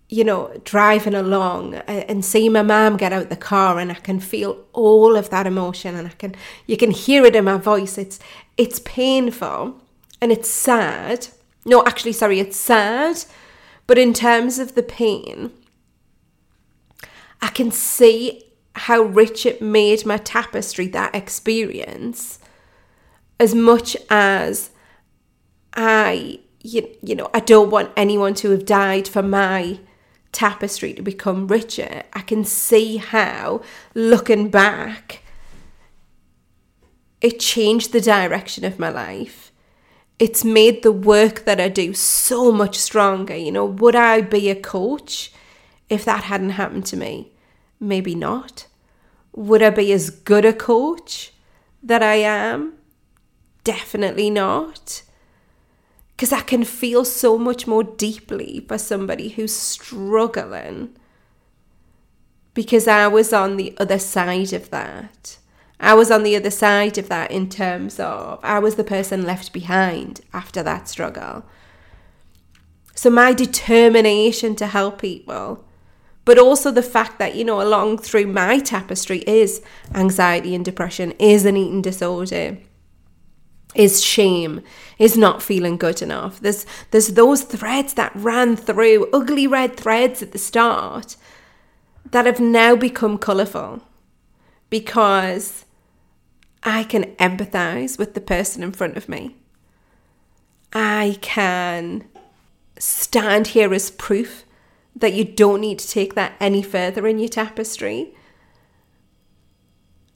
you 0.08 0.24
know, 0.24 0.58
driving 0.64 1.14
along 1.14 1.74
and 1.74 2.24
see 2.24 2.48
my 2.48 2.62
mum 2.62 2.96
get 2.96 3.12
out 3.12 3.28
the 3.28 3.36
car 3.36 3.78
and 3.78 3.90
I 3.90 3.96
can 3.96 4.20
feel 4.20 4.64
all 4.72 5.16
of 5.16 5.30
that 5.30 5.46
emotion 5.46 5.94
and 5.94 6.08
I 6.08 6.12
can 6.12 6.34
you 6.66 6.76
can 6.76 6.90
hear 6.90 7.24
it 7.24 7.36
in 7.36 7.44
my 7.44 7.58
voice. 7.58 7.98
It's 7.98 8.18
it's 8.56 8.80
painful 8.80 9.80
and 10.20 10.32
it's 10.32 10.48
sad. 10.48 11.28
No, 11.64 11.84
actually 11.84 12.12
sorry, 12.12 12.40
it's 12.40 12.56
sad. 12.56 13.24
But 13.86 13.98
in 13.98 14.12
terms 14.12 14.58
of 14.58 14.74
the 14.74 14.82
pain, 14.82 15.50
I 17.40 17.48
can 17.48 17.70
see 17.70 18.44
how 18.74 19.02
rich 19.02 19.44
it 19.44 19.60
made 19.60 20.06
my 20.06 20.18
tapestry, 20.18 20.86
that 20.88 21.14
experience, 21.14 22.38
as 23.40 23.54
much 23.54 23.96
as 24.08 24.70
I, 25.74 26.40
you, 26.60 26.88
you 27.02 27.14
know, 27.14 27.30
I 27.32 27.40
don't 27.40 27.70
want 27.70 27.92
anyone 27.96 28.34
to 28.34 28.50
have 28.50 28.64
died 28.64 29.06
for 29.06 29.22
my 29.22 29.80
tapestry 30.32 30.92
to 30.94 31.02
become 31.02 31.46
richer. 31.46 32.02
I 32.12 32.20
can 32.20 32.44
see 32.44 32.96
how, 32.98 33.62
looking 33.94 34.50
back, 34.50 35.22
it 37.20 37.40
changed 37.40 37.92
the 37.92 38.00
direction 38.00 38.64
of 38.64 38.78
my 38.78 38.90
life. 38.90 39.52
It's 40.18 40.44
made 40.44 40.82
the 40.82 40.92
work 40.92 41.44
that 41.44 41.60
I 41.60 41.68
do 41.68 41.94
so 41.94 42.50
much 42.50 42.76
stronger. 42.76 43.36
You 43.36 43.52
know, 43.52 43.64
would 43.64 43.96
I 43.96 44.20
be 44.20 44.50
a 44.50 44.54
coach 44.54 45.32
if 45.88 46.04
that 46.04 46.24
hadn't 46.24 46.50
happened 46.50 46.86
to 46.86 46.96
me? 46.96 47.32
Maybe 47.80 48.14
not. 48.14 48.66
Would 49.34 49.62
I 49.62 49.70
be 49.70 49.92
as 49.92 50.10
good 50.10 50.44
a 50.44 50.52
coach 50.52 51.32
that 51.82 52.02
I 52.02 52.16
am? 52.16 52.74
Definitely 53.62 54.30
not 54.30 55.02
because 56.18 56.32
I 56.32 56.40
can 56.40 56.64
feel 56.64 57.04
so 57.04 57.38
much 57.38 57.68
more 57.68 57.84
deeply 57.84 58.64
for 58.66 58.76
somebody 58.76 59.28
who's 59.28 59.54
struggling 59.54 60.96
because 62.54 62.88
I 62.88 63.06
was 63.06 63.32
on 63.32 63.56
the 63.56 63.72
other 63.78 64.00
side 64.00 64.52
of 64.52 64.70
that. 64.70 65.38
I 65.78 65.94
was 65.94 66.10
on 66.10 66.24
the 66.24 66.34
other 66.34 66.50
side 66.50 66.98
of 66.98 67.08
that 67.08 67.30
in 67.30 67.48
terms 67.48 68.00
of 68.00 68.40
I 68.42 68.58
was 68.58 68.74
the 68.74 68.82
person 68.82 69.24
left 69.24 69.52
behind 69.52 70.22
after 70.32 70.60
that 70.64 70.88
struggle. 70.88 71.44
So, 72.96 73.10
my 73.10 73.32
determination 73.32 74.56
to 74.56 74.66
help 74.66 75.00
people, 75.00 75.64
but 76.24 76.36
also 76.36 76.72
the 76.72 76.82
fact 76.82 77.20
that, 77.20 77.36
you 77.36 77.44
know, 77.44 77.62
along 77.62 77.98
through 77.98 78.26
my 78.26 78.58
tapestry 78.58 79.18
is 79.18 79.62
anxiety 79.94 80.52
and 80.56 80.64
depression, 80.64 81.12
is 81.20 81.44
an 81.44 81.56
eating 81.56 81.80
disorder, 81.80 82.58
is 83.74 84.02
shame, 84.02 84.62
is 84.98 85.16
not 85.16 85.42
feeling 85.42 85.76
good 85.76 86.02
enough. 86.02 86.40
There's 86.40 86.66
there's 86.90 87.08
those 87.08 87.42
threads 87.42 87.94
that 87.94 88.12
ran 88.14 88.56
through, 88.56 89.10
ugly 89.12 89.46
red 89.46 89.76
threads 89.76 90.22
at 90.22 90.32
the 90.32 90.38
start 90.38 91.16
that 92.10 92.26
have 92.26 92.40
now 92.40 92.74
become 92.74 93.18
colourful 93.18 93.82
because 94.70 95.64
I 96.62 96.84
can 96.84 97.14
empathize 97.16 97.98
with 97.98 98.14
the 98.14 98.20
person 98.20 98.62
in 98.62 98.72
front 98.72 98.96
of 98.96 99.08
me. 99.08 99.36
I 100.72 101.18
can 101.20 102.04
stand 102.78 103.48
here 103.48 103.72
as 103.74 103.90
proof 103.90 104.44
that 104.94 105.12
you 105.12 105.24
don't 105.24 105.60
need 105.60 105.78
to 105.78 105.88
take 105.88 106.14
that 106.14 106.34
any 106.40 106.62
further 106.62 107.06
in 107.06 107.18
your 107.18 107.28
tapestry 107.28 108.14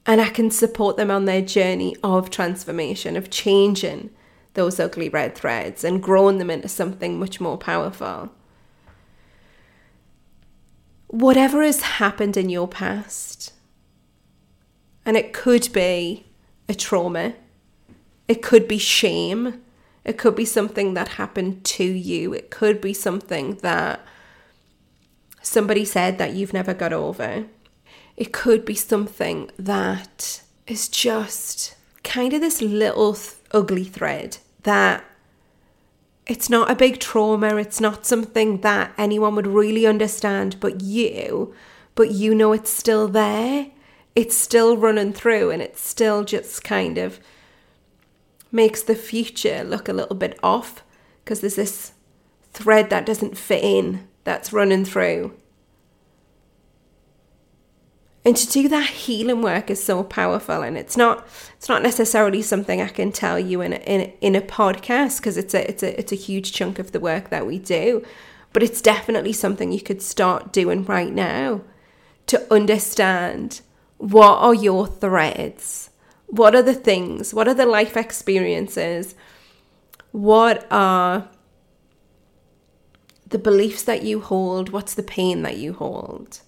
and 0.04 0.20
I 0.20 0.28
can 0.30 0.50
support 0.50 0.96
them 0.96 1.10
on 1.10 1.24
their 1.24 1.42
journey 1.42 1.96
of 2.02 2.30
transformation, 2.30 3.16
of 3.16 3.30
changing 3.30 4.10
those 4.54 4.80
ugly 4.80 5.08
red 5.08 5.34
threads 5.34 5.84
and 5.84 6.02
growing 6.02 6.38
them 6.38 6.50
into 6.50 6.68
something 6.68 7.18
much 7.18 7.40
more 7.40 7.56
powerful. 7.56 8.30
Whatever 11.06 11.62
has 11.62 11.82
happened 11.82 12.36
in 12.36 12.48
your 12.48 12.66
past, 12.68 13.52
and 15.04 15.16
it 15.16 15.32
could 15.32 15.72
be 15.72 16.26
a 16.68 16.74
trauma, 16.74 17.34
it 18.28 18.42
could 18.42 18.66
be 18.66 18.78
shame, 18.78 19.62
it 20.04 20.18
could 20.18 20.34
be 20.34 20.44
something 20.44 20.94
that 20.94 21.08
happened 21.08 21.64
to 21.64 21.84
you, 21.84 22.32
it 22.32 22.50
could 22.50 22.80
be 22.80 22.92
something 22.92 23.56
that 23.56 24.00
somebody 25.42 25.84
said 25.84 26.18
that 26.18 26.32
you've 26.32 26.52
never 26.52 26.74
got 26.74 26.92
over 26.92 27.46
it 28.22 28.32
could 28.32 28.64
be 28.64 28.76
something 28.76 29.50
that 29.58 30.42
is 30.68 30.88
just 30.88 31.74
kind 32.04 32.32
of 32.32 32.40
this 32.40 32.62
little 32.62 33.14
th- 33.14 33.34
ugly 33.50 33.82
thread 33.82 34.38
that 34.62 35.04
it's 36.28 36.48
not 36.48 36.70
a 36.70 36.76
big 36.76 37.00
trauma, 37.00 37.56
it's 37.56 37.80
not 37.80 38.06
something 38.06 38.60
that 38.60 38.92
anyone 38.96 39.34
would 39.34 39.48
really 39.48 39.88
understand 39.88 40.60
but 40.60 40.82
you, 40.82 41.52
but 41.96 42.12
you 42.12 42.32
know 42.32 42.52
it's 42.52 42.70
still 42.70 43.08
there. 43.08 43.72
It's 44.14 44.36
still 44.36 44.76
running 44.76 45.12
through 45.12 45.50
and 45.50 45.60
it's 45.60 45.80
still 45.80 46.22
just 46.22 46.62
kind 46.62 46.98
of 46.98 47.18
makes 48.52 48.82
the 48.82 48.94
future 48.94 49.64
look 49.64 49.88
a 49.88 49.92
little 49.92 50.14
bit 50.14 50.38
off 50.44 50.84
because 51.24 51.40
there's 51.40 51.56
this 51.56 51.90
thread 52.52 52.88
that 52.90 53.04
doesn't 53.04 53.36
fit 53.36 53.64
in 53.64 54.06
that's 54.22 54.52
running 54.52 54.84
through. 54.84 55.34
And 58.24 58.36
to 58.36 58.46
do 58.46 58.68
that 58.68 58.88
healing 58.88 59.42
work 59.42 59.68
is 59.68 59.82
so 59.82 60.04
powerful, 60.04 60.62
and 60.62 60.78
it's 60.78 60.96
not 60.96 61.26
it's 61.56 61.68
not 61.68 61.82
necessarily 61.82 62.40
something 62.40 62.80
I 62.80 62.88
can 62.88 63.10
tell 63.10 63.38
you 63.38 63.60
in 63.60 63.72
a, 63.72 63.76
in 63.76 64.12
in 64.20 64.36
a 64.36 64.40
podcast 64.40 65.18
because 65.18 65.36
it's 65.36 65.54
a 65.54 65.68
it's 65.68 65.82
a 65.82 65.98
it's 65.98 66.12
a 66.12 66.16
huge 66.16 66.52
chunk 66.52 66.78
of 66.78 66.92
the 66.92 67.00
work 67.00 67.30
that 67.30 67.46
we 67.46 67.58
do, 67.58 68.04
but 68.52 68.62
it's 68.62 68.80
definitely 68.80 69.32
something 69.32 69.72
you 69.72 69.80
could 69.80 70.00
start 70.00 70.52
doing 70.52 70.84
right 70.84 71.12
now 71.12 71.62
to 72.28 72.52
understand 72.52 73.60
what 73.98 74.36
are 74.38 74.54
your 74.54 74.86
threads, 74.86 75.90
what 76.26 76.54
are 76.54 76.62
the 76.62 76.74
things, 76.74 77.34
what 77.34 77.48
are 77.48 77.54
the 77.54 77.66
life 77.66 77.96
experiences, 77.96 79.16
what 80.12 80.64
are 80.70 81.28
the 83.28 83.38
beliefs 83.38 83.82
that 83.82 84.02
you 84.02 84.20
hold, 84.20 84.68
what's 84.68 84.94
the 84.94 85.02
pain 85.02 85.42
that 85.42 85.56
you 85.56 85.72
hold 85.72 86.40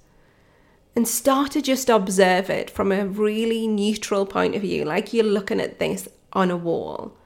and 0.97 1.09
start 1.09 1.51
to 1.53 1.63
just 1.63 1.89
observe 1.89 2.49
it 2.49 2.71
from 2.71 2.93
a 2.93 3.07
really 3.07 3.67
neutral 3.67 4.27
point 4.27 4.55
of 4.55 4.63
view, 4.63 4.85
like 4.85 5.13
you're 5.13 5.25
looking 5.25 5.61
at 5.61 5.79
this 5.79 6.09
on 6.33 6.51
a 6.51 6.57
wall. 6.57 7.17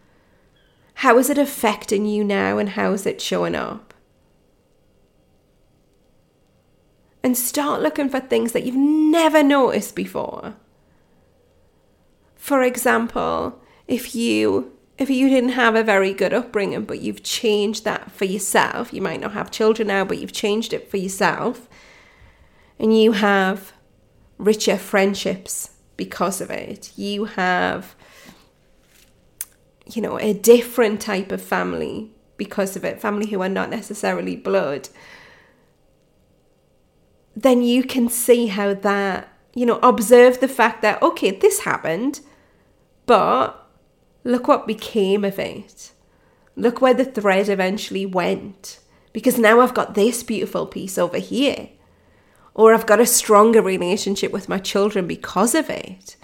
How 0.94 1.18
is 1.18 1.30
it 1.30 1.38
affecting 1.38 2.06
you 2.06 2.24
now 2.24 2.58
and 2.58 2.70
how 2.70 2.92
is 2.92 3.06
it 3.06 3.20
showing 3.20 3.54
up? 3.54 3.94
And 7.22 7.36
start 7.36 7.82
looking 7.82 8.08
for 8.08 8.20
things 8.20 8.52
that 8.52 8.64
you've 8.64 8.74
never 8.74 9.42
noticed 9.42 9.94
before. 9.94 10.54
For 12.36 12.62
example, 12.62 13.60
if 13.86 14.14
you 14.14 14.72
if 14.96 15.08
you 15.08 15.28
didn't 15.28 15.50
have 15.50 15.76
a 15.76 15.84
very 15.84 16.12
good 16.12 16.32
upbringing 16.32 16.84
but 16.84 17.00
you've 17.00 17.22
changed 17.22 17.84
that 17.84 18.10
for 18.10 18.24
yourself, 18.24 18.92
you 18.92 19.02
might 19.02 19.20
not 19.20 19.32
have 19.32 19.50
children 19.50 19.88
now 19.88 20.04
but 20.04 20.18
you've 20.18 20.32
changed 20.32 20.72
it 20.72 20.90
for 20.90 20.96
yourself 20.96 21.67
and 22.78 22.98
you 22.98 23.12
have 23.12 23.72
richer 24.38 24.76
friendships 24.76 25.70
because 25.96 26.40
of 26.40 26.50
it. 26.50 26.92
You 26.96 27.26
have, 27.26 27.94
you 29.86 30.00
know, 30.00 30.18
a 30.18 30.32
different 30.32 31.00
type 31.00 31.32
of 31.32 31.42
family 31.42 32.12
because 32.36 32.76
of 32.76 32.84
it, 32.84 33.00
family 33.00 33.26
who 33.26 33.42
are 33.42 33.48
not 33.48 33.68
necessarily 33.68 34.36
blood. 34.36 34.88
Then 37.34 37.62
you 37.62 37.82
can 37.82 38.08
see 38.08 38.46
how 38.46 38.74
that, 38.74 39.28
you 39.54 39.66
know, 39.66 39.80
observe 39.82 40.40
the 40.40 40.48
fact 40.48 40.82
that, 40.82 41.02
okay, 41.02 41.32
this 41.32 41.60
happened, 41.60 42.20
but 43.06 43.68
look 44.22 44.46
what 44.46 44.66
became 44.66 45.24
of 45.24 45.38
it. 45.38 45.92
Look 46.54 46.80
where 46.80 46.94
the 46.94 47.04
thread 47.04 47.48
eventually 47.48 48.06
went. 48.06 48.80
Because 49.12 49.38
now 49.38 49.60
I've 49.60 49.74
got 49.74 49.94
this 49.94 50.22
beautiful 50.22 50.66
piece 50.66 50.98
over 50.98 51.18
here 51.18 51.70
or 52.58 52.74
I've 52.74 52.86
got 52.86 52.98
a 52.98 53.06
stronger 53.06 53.62
relationship 53.62 54.32
with 54.32 54.48
my 54.48 54.58
children 54.58 55.06
because 55.06 55.54
of 55.54 55.70
it. 55.70 56.16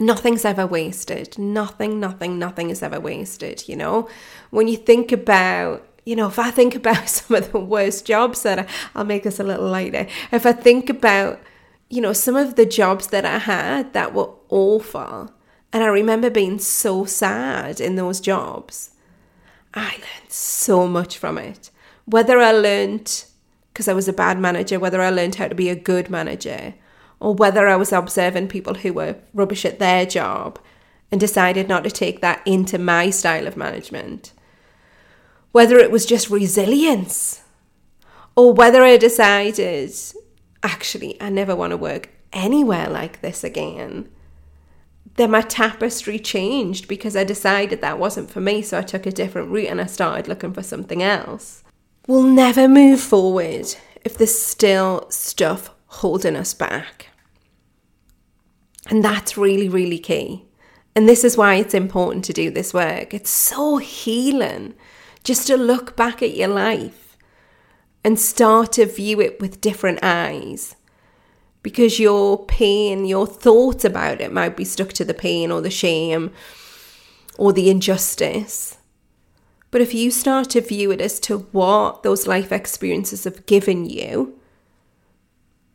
Nothing's 0.00 0.46
ever 0.46 0.66
wasted. 0.66 1.38
Nothing, 1.38 2.00
nothing, 2.00 2.38
nothing 2.38 2.70
is 2.70 2.82
ever 2.82 2.98
wasted, 2.98 3.68
you 3.68 3.76
know? 3.76 4.08
When 4.48 4.66
you 4.66 4.78
think 4.78 5.12
about 5.12 5.86
you 6.06 6.16
know, 6.16 6.26
if 6.28 6.38
I 6.38 6.50
think 6.50 6.74
about 6.74 7.08
some 7.18 7.36
of 7.36 7.52
the 7.52 7.58
worst 7.58 8.06
jobs 8.06 8.42
that 8.42 8.58
I, 8.58 8.66
I'll 8.94 9.04
make 9.04 9.22
this 9.22 9.40
a 9.40 9.44
little 9.44 9.68
lighter. 9.68 10.06
If 10.32 10.44
I 10.46 10.52
think 10.52 10.90
about, 10.90 11.40
you 11.88 12.00
know, 12.00 12.12
some 12.12 12.36
of 12.36 12.56
the 12.56 12.66
jobs 12.66 13.06
that 13.08 13.24
I 13.24 13.38
had 13.38 13.92
that 13.94 14.12
were 14.12 14.30
awful, 14.50 15.32
and 15.72 15.82
I 15.82 15.86
remember 15.86 16.28
being 16.28 16.58
so 16.58 17.06
sad 17.06 17.80
in 17.80 17.96
those 17.96 18.20
jobs, 18.20 18.90
I 19.72 19.92
learned 19.92 20.30
so 20.30 20.86
much 20.86 21.16
from 21.16 21.38
it. 21.38 21.70
Whether 22.04 22.38
I 22.38 22.52
learned 22.52 23.24
because 23.74 23.88
I 23.88 23.92
was 23.92 24.06
a 24.06 24.12
bad 24.12 24.38
manager, 24.38 24.78
whether 24.78 25.02
I 25.02 25.10
learned 25.10 25.34
how 25.34 25.48
to 25.48 25.54
be 25.54 25.68
a 25.68 25.74
good 25.74 26.08
manager, 26.08 26.74
or 27.18 27.34
whether 27.34 27.66
I 27.66 27.74
was 27.74 27.92
observing 27.92 28.46
people 28.46 28.74
who 28.74 28.92
were 28.92 29.16
rubbish 29.34 29.64
at 29.64 29.80
their 29.80 30.06
job 30.06 30.60
and 31.10 31.20
decided 31.20 31.68
not 31.68 31.82
to 31.82 31.90
take 31.90 32.20
that 32.20 32.40
into 32.46 32.78
my 32.78 33.10
style 33.10 33.48
of 33.48 33.56
management. 33.56 34.32
Whether 35.50 35.78
it 35.78 35.90
was 35.90 36.06
just 36.06 36.30
resilience, 36.30 37.42
or 38.36 38.52
whether 38.52 38.84
I 38.84 38.96
decided, 38.96 39.92
actually, 40.62 41.20
I 41.20 41.28
never 41.28 41.56
want 41.56 41.72
to 41.72 41.76
work 41.76 42.10
anywhere 42.32 42.88
like 42.88 43.22
this 43.22 43.42
again. 43.42 44.08
Then 45.16 45.32
my 45.32 45.42
tapestry 45.42 46.20
changed 46.20 46.86
because 46.86 47.16
I 47.16 47.24
decided 47.24 47.80
that 47.80 47.98
wasn't 47.98 48.30
for 48.30 48.40
me, 48.40 48.62
so 48.62 48.78
I 48.78 48.82
took 48.82 49.04
a 49.04 49.10
different 49.10 49.50
route 49.50 49.68
and 49.68 49.80
I 49.80 49.86
started 49.86 50.28
looking 50.28 50.52
for 50.52 50.62
something 50.62 51.02
else. 51.02 51.64
We'll 52.06 52.24
never 52.24 52.68
move 52.68 53.00
forward 53.00 53.76
if 54.04 54.18
there's 54.18 54.38
still 54.38 55.10
stuff 55.10 55.70
holding 55.86 56.36
us 56.36 56.52
back. 56.52 57.08
And 58.90 59.02
that's 59.02 59.38
really, 59.38 59.70
really 59.70 59.98
key. 59.98 60.44
And 60.94 61.08
this 61.08 61.24
is 61.24 61.38
why 61.38 61.54
it's 61.54 61.72
important 61.72 62.24
to 62.26 62.34
do 62.34 62.50
this 62.50 62.74
work. 62.74 63.14
It's 63.14 63.30
so 63.30 63.78
healing 63.78 64.74
just 65.24 65.46
to 65.46 65.56
look 65.56 65.96
back 65.96 66.22
at 66.22 66.36
your 66.36 66.48
life 66.48 67.16
and 68.04 68.20
start 68.20 68.72
to 68.72 68.84
view 68.84 69.20
it 69.20 69.40
with 69.40 69.62
different 69.62 70.00
eyes. 70.02 70.76
Because 71.62 71.98
your 71.98 72.44
pain, 72.44 73.06
your 73.06 73.26
thoughts 73.26 73.82
about 73.84 74.20
it 74.20 74.30
might 74.30 74.58
be 74.58 74.66
stuck 74.66 74.92
to 74.92 75.04
the 75.06 75.14
pain 75.14 75.50
or 75.50 75.62
the 75.62 75.70
shame 75.70 76.32
or 77.38 77.54
the 77.54 77.70
injustice. 77.70 78.76
But 79.74 79.82
if 79.82 79.92
you 79.92 80.12
start 80.12 80.50
to 80.50 80.60
view 80.60 80.92
it 80.92 81.00
as 81.00 81.18
to 81.18 81.38
what 81.50 82.04
those 82.04 82.28
life 82.28 82.52
experiences 82.52 83.24
have 83.24 83.44
given 83.44 83.86
you, 83.86 84.38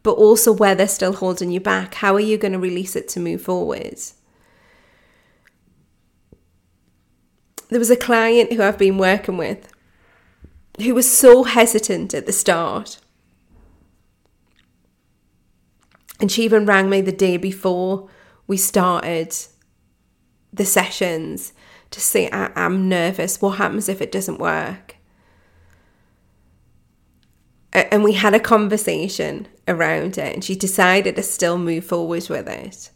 but 0.04 0.14
also 0.14 0.54
where 0.54 0.74
they're 0.74 0.88
still 0.88 1.12
holding 1.12 1.52
you 1.52 1.60
back, 1.60 1.96
how 1.96 2.16
are 2.16 2.22
you 2.22 2.38
going 2.38 2.54
to 2.54 2.60
release 2.60 2.96
it 2.96 3.10
to 3.10 3.20
move 3.20 3.42
forward? 3.42 4.00
There 7.68 7.78
was 7.78 7.90
a 7.90 7.98
client 7.98 8.54
who 8.54 8.64
I've 8.64 8.78
been 8.78 8.98
working 8.98 9.36
with 9.36 9.68
who 10.78 10.96
was 10.96 11.12
so 11.12 11.44
hesitant 11.44 12.14
at 12.14 12.26
the 12.26 12.32
start. 12.32 13.02
And 16.22 16.32
she 16.32 16.46
even 16.46 16.66
rang 16.66 16.90
me 16.90 17.02
the 17.02 17.12
day 17.12 17.36
before 17.36 18.08
we 18.48 18.56
started 18.56 19.36
the 20.54 20.64
sessions 20.64 21.52
to 21.92 22.00
say, 22.00 22.30
I- 22.32 22.52
am 22.56 22.88
nervous. 22.90 23.42
What 23.42 23.58
happens 23.58 23.90
if 23.90 24.02
it 24.02 24.12
doesn't 24.12 24.40
work? 24.40 24.96
And 27.72 28.04
we 28.04 28.14
had 28.14 28.34
a 28.34 28.40
conversation 28.40 29.48
around 29.68 30.18
it, 30.18 30.34
and 30.34 30.44
she 30.44 30.56
decided 30.56 31.16
to 31.16 31.24
still 31.24 31.58
move 31.58 31.86
forward 31.86 32.28
with 32.28 32.48
it. 32.48 32.90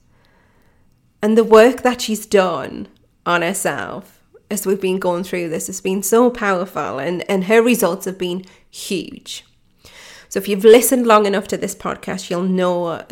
And 1.22 1.38
the 1.38 1.44
work 1.44 1.84
that 1.84 2.02
she's 2.02 2.26
done 2.26 2.88
on 3.26 3.44
herself 3.44 4.24
as 4.54 4.66
we've 4.66 4.82
been 4.82 5.00
going 5.00 5.24
through 5.24 5.50
this 5.50 5.68
has 5.68 5.82
been 5.82 6.04
so 6.04 6.30
powerful, 6.30 7.00
and, 7.00 7.28
and 7.30 7.46
her 7.46 7.62
results 7.62 8.06
have 8.06 8.18
been 8.18 8.46
huge. 8.70 9.46
So 10.34 10.40
if 10.40 10.48
you've 10.48 10.64
listened 10.64 11.06
long 11.06 11.28
enough 11.28 11.48
to 11.50 11.58
this 11.58 11.76
podcast, 11.76 12.32
you'll 12.32 12.42
know 12.42 12.86
uh, 12.88 13.04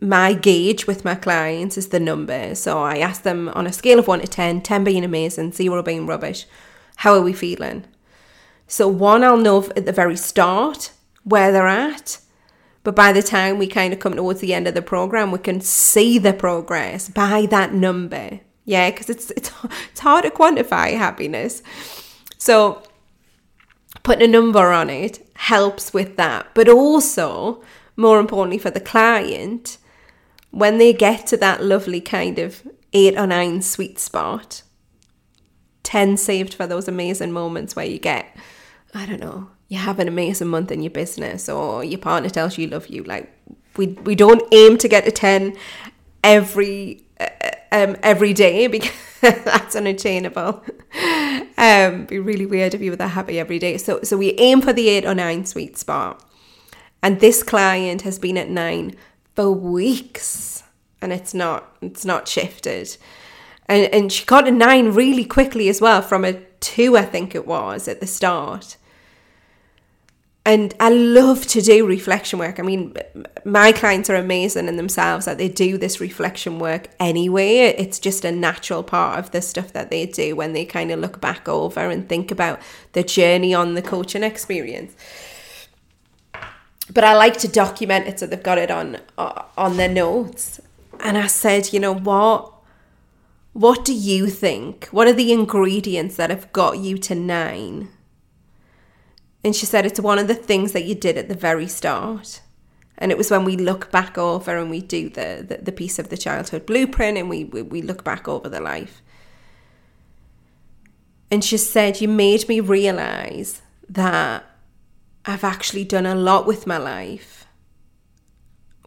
my 0.00 0.32
gauge 0.32 0.86
with 0.86 1.04
my 1.04 1.16
clients 1.16 1.76
is 1.76 1.88
the 1.88 1.98
number. 1.98 2.54
So 2.54 2.80
I 2.80 2.98
ask 2.98 3.22
them 3.22 3.48
on 3.48 3.66
a 3.66 3.72
scale 3.72 3.98
of 3.98 4.06
1 4.06 4.20
to 4.20 4.28
10, 4.28 4.60
10 4.60 4.84
being 4.84 5.04
amazing, 5.04 5.50
0 5.50 5.82
being 5.82 6.06
rubbish, 6.06 6.46
how 6.98 7.14
are 7.14 7.20
we 7.20 7.32
feeling? 7.32 7.84
So 8.68 8.86
one, 8.86 9.24
I'll 9.24 9.36
know 9.36 9.64
at 9.74 9.86
the 9.86 9.92
very 9.92 10.14
start 10.14 10.92
where 11.24 11.50
they're 11.50 11.66
at. 11.66 12.20
But 12.84 12.94
by 12.94 13.12
the 13.12 13.24
time 13.24 13.58
we 13.58 13.66
kind 13.66 13.92
of 13.92 13.98
come 13.98 14.14
towards 14.14 14.38
the 14.38 14.54
end 14.54 14.68
of 14.68 14.74
the 14.74 14.80
program, 14.80 15.32
we 15.32 15.40
can 15.40 15.60
see 15.60 16.16
the 16.16 16.32
progress 16.32 17.08
by 17.08 17.46
that 17.46 17.74
number. 17.74 18.38
Yeah, 18.66 18.88
because 18.92 19.10
it's, 19.10 19.32
it's, 19.32 19.50
it's 19.90 19.98
hard 19.98 20.22
to 20.26 20.30
quantify 20.30 20.96
happiness. 20.96 21.60
So 22.36 22.84
putting 24.04 24.28
a 24.28 24.30
number 24.30 24.70
on 24.70 24.90
it 24.90 25.27
helps 25.38 25.94
with 25.94 26.16
that. 26.16 26.48
But 26.52 26.68
also, 26.68 27.62
more 27.96 28.18
importantly 28.18 28.58
for 28.58 28.70
the 28.70 28.80
client, 28.80 29.78
when 30.50 30.78
they 30.78 30.92
get 30.92 31.28
to 31.28 31.36
that 31.36 31.62
lovely 31.62 32.00
kind 32.00 32.38
of 32.40 32.66
eight 32.92 33.16
or 33.16 33.26
nine 33.26 33.62
sweet 33.62 34.00
spot, 34.00 34.62
10 35.84 36.16
saved 36.16 36.54
for 36.54 36.66
those 36.66 36.88
amazing 36.88 37.32
moments 37.32 37.76
where 37.76 37.86
you 37.86 38.00
get, 38.00 38.36
I 38.92 39.06
don't 39.06 39.20
know, 39.20 39.48
you 39.68 39.78
have 39.78 40.00
an 40.00 40.08
amazing 40.08 40.48
month 40.48 40.72
in 40.72 40.82
your 40.82 40.90
business 40.90 41.48
or 41.48 41.84
your 41.84 42.00
partner 42.00 42.30
tells 42.30 42.58
you 42.58 42.66
love 42.66 42.88
you. 42.88 43.04
Like, 43.04 43.32
we, 43.76 43.86
we 43.86 44.16
don't 44.16 44.42
aim 44.52 44.76
to 44.78 44.88
get 44.88 45.06
a 45.06 45.12
10 45.12 45.56
every. 46.24 47.04
Uh, 47.20 47.28
Um, 47.70 47.96
every 48.02 48.32
day 48.32 48.66
because 48.68 48.92
that's 49.20 49.76
unattainable. 49.76 50.64
Um, 51.58 52.06
be 52.06 52.18
really 52.18 52.46
weird 52.46 52.74
if 52.74 52.80
you 52.80 52.92
were 52.92 52.96
that 52.96 53.08
happy 53.08 53.38
every 53.38 53.58
day. 53.58 53.76
So, 53.78 54.00
so 54.02 54.16
we 54.16 54.32
aim 54.38 54.62
for 54.62 54.72
the 54.72 54.88
eight 54.88 55.04
or 55.04 55.14
nine 55.14 55.44
sweet 55.44 55.76
spot. 55.76 56.24
And 57.02 57.20
this 57.20 57.42
client 57.42 58.02
has 58.02 58.18
been 58.18 58.38
at 58.38 58.48
nine 58.48 58.94
for 59.34 59.50
weeks 59.50 60.62
and 61.00 61.12
it's 61.12 61.34
not, 61.34 61.76
it's 61.80 62.04
not 62.04 62.26
shifted. 62.26 62.96
And, 63.66 63.92
and 63.92 64.12
she 64.12 64.24
got 64.24 64.48
a 64.48 64.50
nine 64.50 64.92
really 64.92 65.24
quickly 65.24 65.68
as 65.68 65.80
well 65.80 66.02
from 66.02 66.24
a 66.24 66.34
two, 66.60 66.96
I 66.96 67.04
think 67.04 67.34
it 67.34 67.46
was 67.46 67.86
at 67.86 68.00
the 68.00 68.06
start. 68.06 68.76
And 70.48 70.74
I 70.80 70.88
love 70.88 71.46
to 71.48 71.60
do 71.60 71.86
reflection 71.86 72.38
work. 72.38 72.58
I 72.58 72.62
mean, 72.62 72.94
my 73.44 73.70
clients 73.70 74.08
are 74.08 74.14
amazing 74.14 74.66
in 74.66 74.76
themselves 74.78 75.26
that 75.26 75.36
they 75.36 75.50
do 75.50 75.76
this 75.76 76.00
reflection 76.00 76.58
work 76.58 76.88
anyway. 76.98 77.58
It's 77.76 77.98
just 77.98 78.24
a 78.24 78.32
natural 78.32 78.82
part 78.82 79.18
of 79.18 79.30
the 79.30 79.42
stuff 79.42 79.74
that 79.74 79.90
they 79.90 80.06
do 80.06 80.34
when 80.34 80.54
they 80.54 80.64
kind 80.64 80.90
of 80.90 81.00
look 81.00 81.20
back 81.20 81.50
over 81.50 81.90
and 81.90 82.08
think 82.08 82.30
about 82.30 82.62
the 82.94 83.02
journey 83.02 83.52
on 83.52 83.74
the 83.74 83.82
coaching 83.82 84.22
experience. 84.22 84.96
But 86.94 87.04
I 87.04 87.12
like 87.12 87.36
to 87.40 87.48
document 87.48 88.08
it 88.08 88.18
so 88.18 88.26
they've 88.26 88.42
got 88.42 88.56
it 88.56 88.70
on 88.70 89.00
uh, 89.18 89.42
on 89.58 89.76
their 89.76 89.90
notes. 89.90 90.62
And 91.00 91.18
I 91.18 91.26
said, 91.26 91.74
you 91.74 91.78
know 91.78 91.94
what? 91.94 92.54
What 93.52 93.84
do 93.84 93.92
you 93.92 94.28
think? 94.28 94.86
What 94.92 95.08
are 95.08 95.12
the 95.12 95.30
ingredients 95.30 96.16
that 96.16 96.30
have 96.30 96.50
got 96.54 96.78
you 96.78 96.96
to 96.96 97.14
nine? 97.14 97.90
And 99.48 99.56
she 99.56 99.64
said 99.64 99.86
it's 99.86 99.98
one 99.98 100.18
of 100.18 100.28
the 100.28 100.34
things 100.34 100.72
that 100.72 100.84
you 100.84 100.94
did 100.94 101.16
at 101.16 101.30
the 101.30 101.34
very 101.34 101.66
start. 101.66 102.42
And 102.98 103.10
it 103.10 103.16
was 103.16 103.30
when 103.30 103.46
we 103.46 103.56
look 103.56 103.90
back 103.90 104.18
over 104.18 104.54
and 104.58 104.68
we 104.68 104.82
do 104.82 105.08
the, 105.08 105.42
the, 105.48 105.56
the 105.62 105.72
piece 105.72 105.98
of 105.98 106.10
the 106.10 106.18
childhood 106.18 106.66
blueprint 106.66 107.16
and 107.16 107.30
we, 107.30 107.44
we, 107.44 107.62
we 107.62 107.80
look 107.80 108.04
back 108.04 108.28
over 108.28 108.46
the 108.46 108.60
life. 108.60 109.00
And 111.30 111.42
she 111.42 111.56
said, 111.56 111.98
You 111.98 112.08
made 112.08 112.46
me 112.46 112.60
realize 112.60 113.62
that 113.88 114.44
I've 115.24 115.44
actually 115.44 115.86
done 115.86 116.04
a 116.04 116.14
lot 116.14 116.46
with 116.46 116.66
my 116.66 116.76
life. 116.76 117.46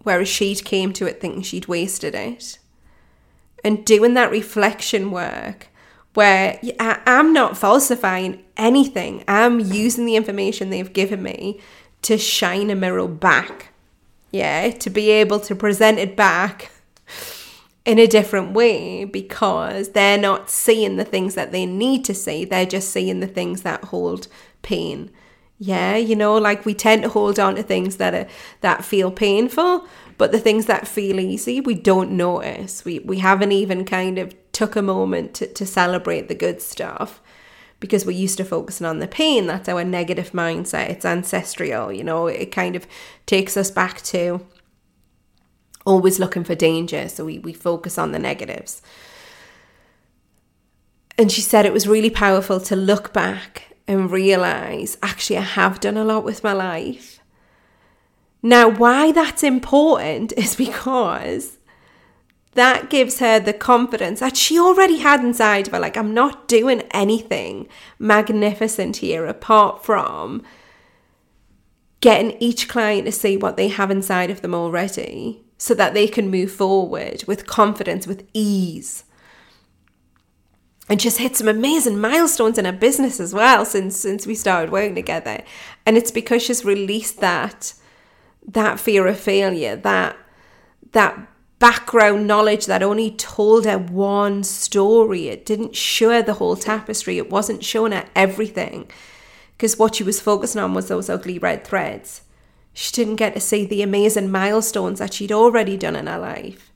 Whereas 0.03 0.29
she'd 0.29 0.63
came 0.63 0.93
to 0.93 1.07
it 1.07 1.19
thinking 1.19 1.41
she'd 1.41 1.67
wasted 1.67 2.13
it. 2.13 2.59
And 3.63 3.83
doing 3.83 4.13
that 4.13 4.29
reflection 4.29 5.09
work 5.09 5.69
where 6.13 6.59
I'm 6.79 7.33
not 7.33 7.57
falsifying 7.57 8.43
anything. 8.57 9.23
I'm 9.27 9.59
using 9.59 10.05
the 10.05 10.15
information 10.15 10.69
they've 10.69 10.91
given 10.91 11.23
me 11.23 11.59
to 12.03 12.17
shine 12.17 12.69
a 12.69 12.75
mirror 12.75 13.07
back. 13.07 13.69
Yeah, 14.31 14.69
to 14.69 14.89
be 14.89 15.09
able 15.11 15.39
to 15.41 15.55
present 15.55 15.99
it 15.99 16.15
back 16.15 16.71
in 17.85 17.99
a 17.99 18.07
different 18.07 18.53
way 18.53 19.03
because 19.03 19.89
they're 19.89 20.17
not 20.17 20.49
seeing 20.49 20.97
the 20.97 21.03
things 21.05 21.35
that 21.35 21.51
they 21.51 21.65
need 21.65 22.05
to 22.05 22.13
see. 22.13 22.45
They're 22.45 22.65
just 22.65 22.89
seeing 22.91 23.19
the 23.19 23.27
things 23.27 23.63
that 23.63 23.85
hold 23.85 24.27
pain. 24.61 25.11
Yeah, 25.57 25.95
you 25.95 26.15
know, 26.15 26.37
like 26.37 26.65
we 26.65 26.73
tend 26.73 27.03
to 27.03 27.09
hold 27.09 27.39
on 27.39 27.55
to 27.55 27.63
things 27.63 27.97
that 27.97 28.13
are 28.13 28.27
that 28.61 28.83
feel 28.83 29.11
painful, 29.11 29.85
but 30.17 30.31
the 30.31 30.39
things 30.39 30.65
that 30.65 30.87
feel 30.87 31.19
easy, 31.19 31.61
we 31.61 31.75
don't 31.75 32.11
notice. 32.11 32.83
We 32.83 32.99
we 32.99 33.19
haven't 33.19 33.51
even 33.51 33.85
kind 33.85 34.17
of 34.17 34.33
took 34.61 34.75
a 34.75 34.81
moment 34.83 35.33
to, 35.33 35.47
to 35.47 35.65
celebrate 35.65 36.27
the 36.27 36.35
good 36.35 36.61
stuff 36.61 37.19
because 37.79 38.05
we're 38.05 38.11
used 38.11 38.37
to 38.37 38.45
focusing 38.45 38.85
on 38.85 38.99
the 38.99 39.07
pain. 39.07 39.47
That's 39.47 39.67
our 39.67 39.83
negative 39.83 40.33
mindset. 40.33 40.91
It's 40.91 41.03
ancestral, 41.03 41.91
you 41.91 42.03
know, 42.03 42.27
it 42.27 42.51
kind 42.51 42.75
of 42.75 42.85
takes 43.25 43.57
us 43.57 43.71
back 43.71 44.03
to 44.03 44.45
always 45.83 46.19
looking 46.19 46.43
for 46.43 46.53
danger. 46.53 47.09
So 47.09 47.25
we, 47.25 47.39
we 47.39 47.53
focus 47.53 47.97
on 47.97 48.11
the 48.11 48.19
negatives. 48.19 48.83
And 51.17 51.31
she 51.31 51.41
said 51.41 51.65
it 51.65 51.73
was 51.73 51.87
really 51.87 52.11
powerful 52.11 52.59
to 52.59 52.75
look 52.75 53.11
back 53.13 53.75
and 53.87 54.11
realize 54.11 54.95
actually, 55.01 55.39
I 55.39 55.41
have 55.41 55.79
done 55.79 55.97
a 55.97 56.03
lot 56.03 56.23
with 56.23 56.43
my 56.43 56.53
life. 56.53 57.19
Now, 58.43 58.69
why 58.69 59.11
that's 59.11 59.41
important 59.41 60.33
is 60.37 60.55
because 60.55 61.57
that 62.53 62.89
gives 62.89 63.19
her 63.19 63.39
the 63.39 63.53
confidence 63.53 64.19
that 64.19 64.35
she 64.35 64.59
already 64.59 64.97
had 64.97 65.21
inside 65.21 65.67
of 65.67 65.73
her. 65.73 65.79
Like, 65.79 65.97
I'm 65.97 66.13
not 66.13 66.47
doing 66.47 66.81
anything 66.91 67.67
magnificent 67.97 68.97
here 68.97 69.25
apart 69.25 69.85
from 69.85 70.43
getting 72.01 72.35
each 72.39 72.67
client 72.67 73.05
to 73.05 73.11
see 73.11 73.37
what 73.37 73.55
they 73.55 73.69
have 73.69 73.91
inside 73.91 74.29
of 74.29 74.41
them 74.41 74.53
already 74.53 75.43
so 75.57 75.73
that 75.75 75.93
they 75.93 76.07
can 76.07 76.29
move 76.29 76.51
forward 76.51 77.23
with 77.27 77.45
confidence, 77.45 78.07
with 78.07 78.27
ease. 78.33 79.05
And 80.89 80.99
just 80.99 81.19
hit 81.19 81.37
some 81.37 81.47
amazing 81.47 82.01
milestones 82.01 82.57
in 82.57 82.65
her 82.65 82.71
business 82.73 83.19
as 83.19 83.33
well 83.33 83.63
since 83.63 83.95
since 83.95 84.27
we 84.27 84.35
started 84.35 84.71
working 84.71 84.95
together. 84.95 85.41
And 85.85 85.95
it's 85.95 86.11
because 86.11 86.41
she's 86.41 86.65
released 86.65 87.21
that 87.21 87.75
that 88.45 88.79
fear 88.79 89.07
of 89.07 89.19
failure, 89.19 89.75
that 89.77 90.17
that 90.91 91.30
background 91.61 92.25
knowledge 92.25 92.65
that 92.65 92.81
only 92.81 93.11
told 93.11 93.65
her 93.65 93.77
one 93.77 94.43
story. 94.43 95.27
It 95.27 95.45
didn't 95.45 95.75
show 95.75 96.09
her 96.09 96.23
the 96.23 96.33
whole 96.33 96.55
tapestry. 96.55 97.19
It 97.19 97.29
wasn't 97.29 97.63
showing 97.63 97.91
her 97.91 98.05
everything. 98.15 98.89
Because 99.55 99.77
what 99.77 99.93
she 99.93 100.03
was 100.03 100.19
focusing 100.19 100.59
on 100.59 100.73
was 100.73 100.87
those 100.87 101.07
ugly 101.07 101.37
red 101.37 101.63
threads. 101.63 102.23
She 102.73 102.91
didn't 102.91 103.17
get 103.17 103.35
to 103.35 103.39
see 103.39 103.63
the 103.63 103.83
amazing 103.83 104.31
milestones 104.31 104.97
that 104.97 105.13
she'd 105.13 105.31
already 105.31 105.77
done 105.77 105.95
in 105.95 106.07
her 106.07 106.17
life. 106.17 106.71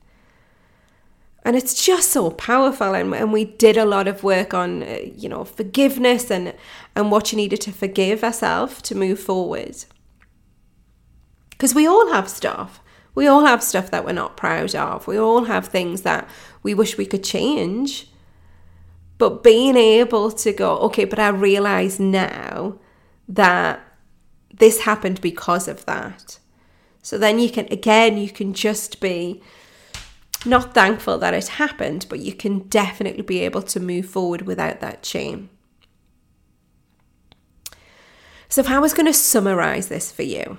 And 1.44 1.56
it's 1.56 1.84
just 1.84 2.10
so 2.10 2.30
powerful. 2.30 2.94
And, 2.94 3.12
and 3.12 3.32
we 3.32 3.44
did 3.44 3.76
a 3.76 3.84
lot 3.84 4.06
of 4.06 4.22
work 4.22 4.54
on, 4.54 4.84
uh, 4.84 4.98
you 5.16 5.28
know, 5.28 5.44
forgiveness 5.44 6.30
and, 6.30 6.54
and 6.94 7.10
what 7.10 7.26
she 7.26 7.34
needed 7.34 7.60
to 7.62 7.72
forgive 7.72 8.20
herself 8.20 8.82
to 8.82 8.94
move 8.94 9.18
forward. 9.18 9.84
Because 11.50 11.74
we 11.74 11.88
all 11.88 12.12
have 12.12 12.28
stuff. 12.28 12.80
We 13.16 13.26
all 13.26 13.46
have 13.46 13.62
stuff 13.62 13.90
that 13.90 14.04
we're 14.04 14.12
not 14.12 14.36
proud 14.36 14.74
of. 14.74 15.08
We 15.08 15.18
all 15.18 15.44
have 15.44 15.66
things 15.66 16.02
that 16.02 16.28
we 16.62 16.74
wish 16.74 16.98
we 16.98 17.06
could 17.06 17.24
change. 17.24 18.08
But 19.16 19.42
being 19.42 19.76
able 19.76 20.30
to 20.30 20.52
go, 20.52 20.76
okay, 20.80 21.06
but 21.06 21.18
I 21.18 21.28
realize 21.28 21.98
now 21.98 22.78
that 23.26 23.80
this 24.54 24.82
happened 24.82 25.22
because 25.22 25.66
of 25.66 25.86
that. 25.86 26.38
So 27.02 27.16
then 27.16 27.38
you 27.38 27.50
can, 27.50 27.66
again, 27.70 28.18
you 28.18 28.28
can 28.28 28.52
just 28.52 29.00
be 29.00 29.42
not 30.44 30.74
thankful 30.74 31.16
that 31.18 31.32
it 31.32 31.48
happened, 31.48 32.04
but 32.10 32.20
you 32.20 32.34
can 32.34 32.68
definitely 32.68 33.22
be 33.22 33.40
able 33.40 33.62
to 33.62 33.80
move 33.80 34.06
forward 34.06 34.42
without 34.42 34.80
that 34.80 35.06
shame. 35.06 35.48
So, 38.48 38.60
if 38.60 38.70
I 38.70 38.78
was 38.78 38.92
going 38.92 39.06
to 39.06 39.12
summarize 39.12 39.88
this 39.88 40.12
for 40.12 40.22
you, 40.22 40.58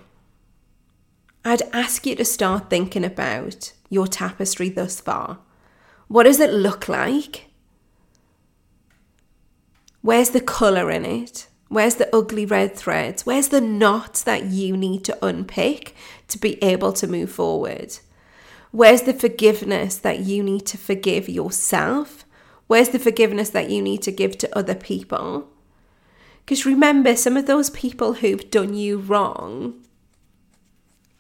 I'd 1.47 1.61
ask 1.71 2.05
you 2.05 2.13
to 2.15 2.25
start 2.25 2.69
thinking 2.69 3.05
about 3.05 3.71
your 3.89 4.05
tapestry 4.05 4.67
thus 4.67 4.99
far. 4.99 5.39
What 6.09 6.23
does 6.23 6.41
it 6.41 6.51
look 6.51 6.89
like? 6.89 7.45
Where's 10.01 10.31
the 10.31 10.41
colour 10.41 10.91
in 10.91 11.05
it? 11.05 11.47
Where's 11.69 11.95
the 11.95 12.13
ugly 12.13 12.45
red 12.45 12.75
threads? 12.75 13.25
Where's 13.25 13.47
the 13.47 13.61
knots 13.61 14.23
that 14.23 14.47
you 14.47 14.75
need 14.75 15.05
to 15.05 15.25
unpick 15.25 15.95
to 16.27 16.37
be 16.37 16.61
able 16.61 16.91
to 16.91 17.07
move 17.07 17.31
forward? 17.31 17.97
Where's 18.71 19.03
the 19.03 19.13
forgiveness 19.13 19.95
that 19.99 20.19
you 20.19 20.43
need 20.43 20.65
to 20.65 20.77
forgive 20.77 21.29
yourself? 21.29 22.25
Where's 22.67 22.89
the 22.89 22.99
forgiveness 22.99 23.51
that 23.51 23.69
you 23.69 23.81
need 23.81 24.01
to 24.01 24.11
give 24.11 24.37
to 24.39 24.57
other 24.57 24.75
people? 24.75 25.47
Because 26.45 26.65
remember, 26.65 27.15
some 27.15 27.37
of 27.37 27.47
those 27.47 27.69
people 27.69 28.15
who've 28.15 28.51
done 28.51 28.73
you 28.73 28.97
wrong 28.97 29.81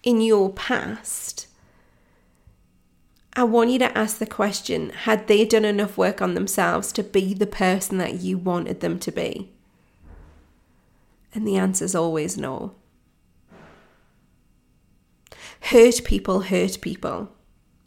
in 0.07 0.21
your 0.21 0.49
past, 0.53 1.47
I 3.33 3.43
want 3.43 3.71
you 3.71 3.79
to 3.79 3.97
ask 3.97 4.19
the 4.19 4.25
question 4.25 4.91
had 4.91 5.27
they 5.27 5.43
done 5.43 5.65
enough 5.65 5.97
work 5.97 6.21
on 6.21 6.33
themselves 6.33 6.93
to 6.93 7.03
be 7.03 7.33
the 7.33 7.45
person 7.45 7.97
that 7.97 8.21
you 8.21 8.37
wanted 8.37 8.79
them 8.79 8.99
to 8.99 9.11
be? 9.11 9.51
And 11.33 11.45
the 11.45 11.57
answer 11.57 11.83
is 11.83 11.93
always 11.93 12.37
no. 12.37 12.75
Hurt 15.63 16.05
people 16.05 16.39
hurt 16.43 16.79
people. 16.79 17.33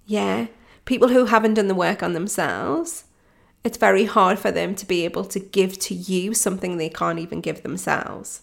Yeah, 0.04 0.48
people 0.85 1.09
who 1.09 1.24
haven't 1.24 1.54
done 1.54 1.68
the 1.68 1.74
work 1.74 2.02
on 2.02 2.12
themselves, 2.12 3.04
it's 3.64 3.78
very 3.78 4.04
hard 4.04 4.38
for 4.38 4.50
them 4.50 4.74
to 4.74 4.85
be 4.85 5.06
able 5.06 5.24
to 5.24 5.40
give 5.40 5.78
to 5.78 5.94
you 5.94 6.35
something 6.35 6.76
they 6.76 6.90
can't 6.90 7.18
even 7.18 7.40
give 7.40 7.62
themselves. 7.62 8.42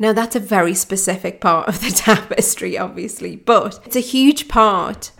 Now, 0.00 0.14
that's 0.14 0.34
a 0.34 0.40
very 0.40 0.72
specific 0.72 1.42
part 1.42 1.68
of 1.68 1.82
the 1.82 1.90
tapestry, 1.94 2.78
obviously, 2.78 3.36
but 3.36 3.78
it's 3.84 3.96
a 3.96 4.00
huge 4.00 4.48
part 4.48 5.12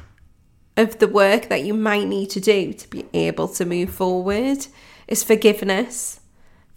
of 0.74 0.98
the 1.00 1.06
work 1.06 1.50
that 1.50 1.64
you 1.64 1.74
might 1.74 2.08
need 2.08 2.30
to 2.30 2.40
do 2.40 2.72
to 2.72 2.88
be 2.88 3.04
able 3.12 3.46
to 3.48 3.66
move 3.66 3.90
forward. 3.90 4.66
Is 5.06 5.22
forgiveness, 5.22 6.20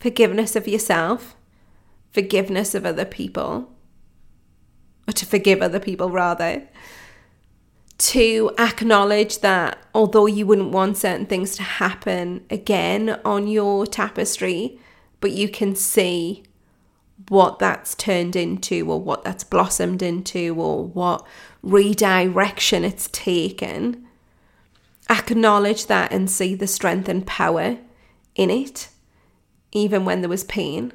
forgiveness 0.01 0.57
of 0.57 0.67
yourself, 0.67 1.35
forgiveness 2.11 2.75
of 2.75 2.85
other 2.85 3.05
people, 3.05 3.71
or 5.07 5.13
to 5.13 5.25
forgive 5.25 5.61
other 5.61 5.79
people 5.79 6.09
rather, 6.09 6.67
to 7.99 8.51
acknowledge 8.57 9.39
that 9.39 9.77
although 9.93 10.25
you 10.25 10.45
wouldn't 10.45 10.71
want 10.71 10.97
certain 10.97 11.25
things 11.25 11.55
to 11.55 11.63
happen 11.63 12.43
again 12.49 13.17
on 13.23 13.47
your 13.47 13.85
tapestry, 13.85 14.77
but 15.21 15.31
you 15.31 15.47
can 15.47 15.73
see 15.73 16.43
what 17.29 17.59
that's 17.59 17.95
turned 17.95 18.35
into 18.35 18.89
or 18.91 19.01
what 19.01 19.23
that's 19.23 19.43
blossomed 19.43 20.01
into 20.01 20.55
or 20.55 20.85
what 20.85 21.25
redirection 21.61 22.83
it's 22.83 23.09
taken. 23.11 24.07
Acknowledge 25.09 25.87
that 25.87 26.11
and 26.11 26.29
see 26.29 26.55
the 26.55 26.67
strength 26.67 27.09
and 27.09 27.25
power 27.25 27.77
in 28.35 28.49
it, 28.49 28.89
even 29.71 30.05
when 30.05 30.21
there 30.21 30.29
was 30.29 30.43
pain. 30.43 30.91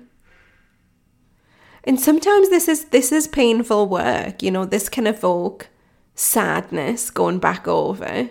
And 1.84 2.00
sometimes 2.00 2.50
this 2.50 2.68
is 2.68 2.86
this 2.86 3.12
is 3.12 3.28
painful 3.28 3.88
work, 3.88 4.42
you 4.42 4.50
know, 4.50 4.64
this 4.64 4.88
can 4.88 5.06
evoke 5.06 5.68
sadness 6.14 7.10
going 7.10 7.38
back 7.38 7.66
over. 7.68 8.28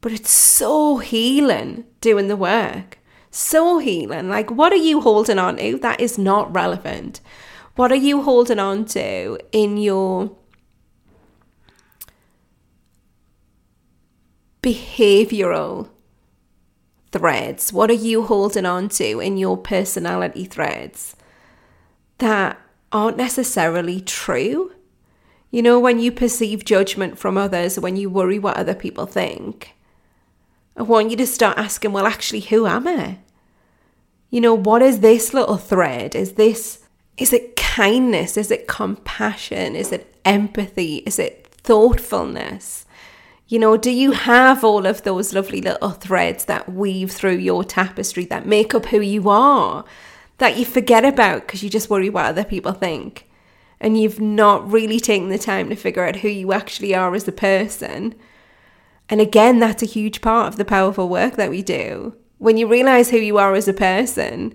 But 0.00 0.12
it's 0.12 0.30
so 0.30 0.98
healing 0.98 1.84
doing 2.00 2.28
the 2.28 2.36
work. 2.36 2.98
So 3.36 3.76
healing. 3.76 4.30
Like, 4.30 4.50
what 4.50 4.72
are 4.72 4.76
you 4.76 5.02
holding 5.02 5.38
on 5.38 5.58
to 5.58 5.76
that 5.80 6.00
is 6.00 6.16
not 6.16 6.54
relevant? 6.54 7.20
What 7.74 7.92
are 7.92 7.94
you 7.94 8.22
holding 8.22 8.58
on 8.58 8.86
to 8.86 9.38
in 9.52 9.76
your 9.76 10.34
behavioral 14.62 15.90
threads? 17.12 17.74
What 17.74 17.90
are 17.90 17.92
you 17.92 18.22
holding 18.22 18.64
on 18.64 18.88
to 18.88 19.20
in 19.20 19.36
your 19.36 19.58
personality 19.58 20.46
threads 20.46 21.14
that 22.16 22.58
aren't 22.90 23.18
necessarily 23.18 24.00
true? 24.00 24.72
You 25.50 25.60
know, 25.60 25.78
when 25.78 25.98
you 25.98 26.10
perceive 26.10 26.64
judgment 26.64 27.18
from 27.18 27.36
others, 27.36 27.78
when 27.78 27.96
you 27.96 28.08
worry 28.08 28.38
what 28.38 28.56
other 28.56 28.74
people 28.74 29.04
think, 29.04 29.74
I 30.74 30.84
want 30.84 31.10
you 31.10 31.18
to 31.18 31.26
start 31.26 31.58
asking, 31.58 31.92
well, 31.92 32.06
actually, 32.06 32.40
who 32.40 32.66
am 32.66 32.88
I? 32.88 33.18
You 34.30 34.40
know, 34.40 34.54
what 34.54 34.82
is 34.82 35.00
this 35.00 35.32
little 35.32 35.56
thread? 35.56 36.14
Is 36.14 36.32
this, 36.32 36.84
is 37.16 37.32
it 37.32 37.56
kindness? 37.56 38.36
Is 38.36 38.50
it 38.50 38.66
compassion? 38.66 39.76
Is 39.76 39.92
it 39.92 40.14
empathy? 40.24 40.96
Is 41.06 41.18
it 41.18 41.46
thoughtfulness? 41.46 42.84
You 43.48 43.60
know, 43.60 43.76
do 43.76 43.90
you 43.90 44.10
have 44.10 44.64
all 44.64 44.86
of 44.86 45.02
those 45.02 45.32
lovely 45.32 45.60
little 45.60 45.90
threads 45.90 46.46
that 46.46 46.72
weave 46.72 47.12
through 47.12 47.36
your 47.36 47.62
tapestry 47.62 48.24
that 48.26 48.46
make 48.46 48.74
up 48.74 48.86
who 48.86 49.00
you 49.00 49.28
are 49.28 49.84
that 50.38 50.58
you 50.58 50.64
forget 50.64 51.04
about 51.04 51.46
because 51.46 51.62
you 51.62 51.70
just 51.70 51.88
worry 51.88 52.10
what 52.10 52.26
other 52.26 52.44
people 52.44 52.72
think? 52.72 53.26
and 53.80 54.00
you've 54.00 54.20
not 54.20 54.70
really 54.70 55.00
taken 55.00 55.28
the 55.28 55.38
time 55.38 55.68
to 55.68 55.76
figure 55.76 56.04
out 56.04 56.16
who 56.16 56.28
you 56.28 56.52
actually 56.52 56.94
are 56.94 57.14
as 57.14 57.28
a 57.28 57.32
person. 57.32 58.14
And 59.08 59.20
again, 59.20 59.58
that's 59.58 59.82
a 59.82 59.86
huge 59.86 60.20
part 60.20 60.48
of 60.48 60.56
the 60.56 60.64
powerful 60.64 61.08
work 61.08 61.36
that 61.36 61.50
we 61.50 61.62
do. 61.62 62.16
When 62.38 62.56
you 62.56 62.66
realize 62.66 63.10
who 63.10 63.18
you 63.18 63.38
are 63.38 63.54
as 63.54 63.68
a 63.68 63.72
person, 63.72 64.54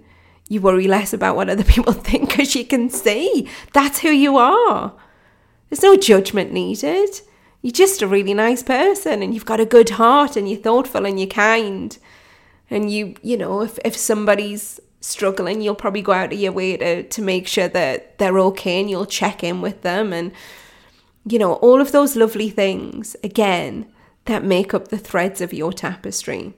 you 0.50 0.62
worry 0.62 0.88
less 0.88 1.14
about 1.14 1.36
what 1.36 1.50
other 1.50 1.64
people 1.76 1.94
think 1.94 2.30
because 2.30 2.56
you 2.56 2.66
can 2.66 2.90
see 2.90 3.48
that's 3.74 4.00
who 4.00 4.10
you 4.10 4.38
are. 4.38 4.94
There's 5.70 5.84
no 5.84 5.96
judgment 5.96 6.52
needed. 6.52 7.22
You're 7.62 7.72
just 7.72 8.02
a 8.02 8.08
really 8.08 8.34
nice 8.34 8.62
person 8.64 9.24
and 9.24 9.34
you've 9.34 9.46
got 9.46 9.60
a 9.60 9.66
good 9.66 9.92
heart 9.92 10.36
and 10.36 10.50
you're 10.50 10.60
thoughtful 10.60 11.06
and 11.06 11.20
you're 11.20 11.30
kind. 11.30 11.98
And 12.70 12.92
you, 12.92 13.16
you 13.22 13.38
know, 13.38 13.62
if, 13.62 13.80
if 13.86 13.96
somebody's 13.96 14.80
struggling, 15.00 15.62
you'll 15.62 15.76
probably 15.76 16.02
go 16.02 16.12
out 16.12 16.34
of 16.34 16.40
your 16.40 16.52
way 16.52 16.76
to, 16.78 17.04
to 17.04 17.22
make 17.22 17.48
sure 17.48 17.68
that 17.70 18.18
they're 18.18 18.40
okay 18.40 18.82
and 18.82 18.90
you'll 18.90 19.06
check 19.06 19.44
in 19.44 19.62
with 19.62 19.82
them. 19.84 20.12
And, 20.12 20.32
you 21.26 21.40
know, 21.40 21.54
all 21.56 21.80
of 21.80 21.92
those 21.92 22.16
lovely 22.16 22.50
things, 22.50 23.16
again, 23.24 23.92
that 24.26 24.44
make 24.44 24.74
up 24.74 24.90
the 24.90 24.98
threads 24.98 25.40
of 25.40 25.54
your 25.54 25.72
tapestry. 25.72 26.54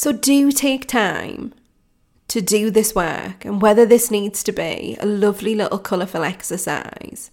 So 0.00 0.12
do 0.12 0.50
take 0.50 0.88
time 0.88 1.52
to 2.28 2.40
do 2.40 2.70
this 2.70 2.94
work, 2.94 3.44
and 3.44 3.60
whether 3.60 3.84
this 3.84 4.10
needs 4.10 4.42
to 4.44 4.50
be 4.50 4.96
a 4.98 5.04
lovely 5.04 5.54
little 5.54 5.78
colourful 5.78 6.22
exercise, 6.24 7.30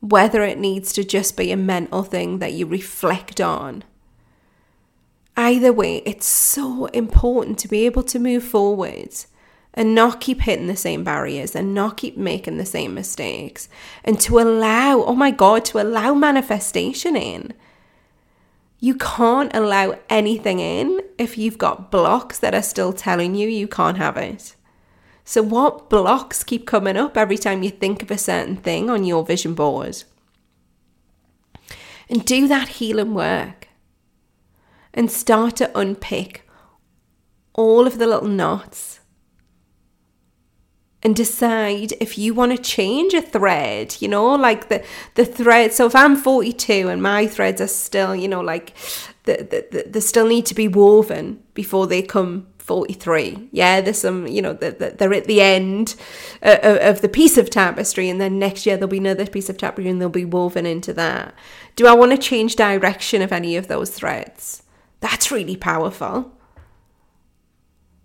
whether 0.00 0.42
it 0.42 0.58
needs 0.58 0.94
to 0.94 1.04
just 1.04 1.36
be 1.36 1.52
a 1.52 1.56
mental 1.58 2.02
thing 2.02 2.38
that 2.38 2.54
you 2.54 2.64
reflect 2.64 3.42
on 3.42 3.84
Either 5.36 5.70
way, 5.70 5.98
it's 6.06 6.24
so 6.24 6.86
important 6.86 7.58
to 7.58 7.68
be 7.68 7.84
able 7.84 8.02
to 8.04 8.18
move 8.18 8.42
forward 8.42 9.14
and 9.74 9.94
not 9.94 10.18
keep 10.18 10.40
hitting 10.40 10.66
the 10.66 10.74
same 10.74 11.04
barriers 11.04 11.54
and 11.54 11.74
not 11.74 11.98
keep 11.98 12.16
making 12.16 12.56
the 12.56 12.64
same 12.64 12.94
mistakes 12.94 13.68
and 14.02 14.18
to 14.18 14.40
allow, 14.40 15.02
oh 15.04 15.14
my 15.14 15.30
God, 15.30 15.62
to 15.66 15.80
allow 15.80 16.14
manifestation 16.14 17.16
in. 17.16 17.52
You 18.80 18.94
can't 18.94 19.54
allow 19.54 19.98
anything 20.08 20.60
in 20.60 21.00
if 21.18 21.36
you've 21.36 21.58
got 21.58 21.90
blocks 21.90 22.38
that 22.38 22.54
are 22.54 22.62
still 22.62 22.92
telling 22.92 23.34
you 23.34 23.48
you 23.48 23.66
can't 23.66 23.98
have 23.98 24.16
it. 24.16 24.54
So, 25.24 25.42
what 25.42 25.90
blocks 25.90 26.44
keep 26.44 26.66
coming 26.66 26.96
up 26.96 27.16
every 27.16 27.36
time 27.36 27.62
you 27.62 27.70
think 27.70 28.02
of 28.02 28.10
a 28.10 28.16
certain 28.16 28.56
thing 28.56 28.88
on 28.88 29.04
your 29.04 29.24
vision 29.24 29.54
board? 29.54 30.04
And 32.08 32.24
do 32.24 32.48
that 32.48 32.68
healing 32.68 33.14
work 33.14 33.68
and 34.94 35.10
start 35.10 35.56
to 35.56 35.78
unpick 35.78 36.48
all 37.52 37.86
of 37.86 37.98
the 37.98 38.06
little 38.06 38.28
knots 38.28 39.00
and 41.02 41.14
decide 41.14 41.92
if 42.00 42.18
you 42.18 42.34
want 42.34 42.56
to 42.56 42.62
change 42.62 43.14
a 43.14 43.22
thread, 43.22 43.96
you 44.00 44.08
know, 44.08 44.34
like 44.34 44.68
the 44.68 44.84
the 45.14 45.24
thread. 45.24 45.72
So 45.72 45.86
if 45.86 45.94
I'm 45.94 46.16
42 46.16 46.88
and 46.88 47.02
my 47.02 47.26
threads 47.26 47.60
are 47.60 47.68
still, 47.68 48.16
you 48.16 48.28
know, 48.28 48.40
like 48.40 48.74
the, 49.24 49.36
the, 49.36 49.66
the 49.70 49.88
they 49.88 50.00
still 50.00 50.26
need 50.26 50.46
to 50.46 50.54
be 50.54 50.66
woven 50.66 51.42
before 51.54 51.86
they 51.86 52.02
come 52.02 52.48
43. 52.58 53.48
Yeah, 53.50 53.80
there's 53.80 54.00
some, 54.00 54.26
you 54.26 54.42
know, 54.42 54.52
they're 54.52 55.14
at 55.14 55.24
the 55.24 55.40
end 55.40 55.96
uh, 56.42 56.78
of 56.82 57.00
the 57.00 57.08
piece 57.08 57.38
of 57.38 57.48
tapestry, 57.48 58.10
and 58.10 58.20
then 58.20 58.38
next 58.38 58.66
year 58.66 58.76
there'll 58.76 58.88
be 58.88 58.98
another 58.98 59.26
piece 59.26 59.48
of 59.48 59.56
tapestry 59.56 59.88
and 59.88 60.00
they'll 60.00 60.10
be 60.10 60.26
woven 60.26 60.66
into 60.66 60.92
that. 60.92 61.32
Do 61.76 61.86
I 61.86 61.94
want 61.94 62.12
to 62.12 62.18
change 62.18 62.56
direction 62.56 63.22
of 63.22 63.32
any 63.32 63.56
of 63.56 63.68
those 63.68 63.90
threads? 63.90 64.64
That's 65.00 65.30
really 65.30 65.56
powerful. 65.56 66.32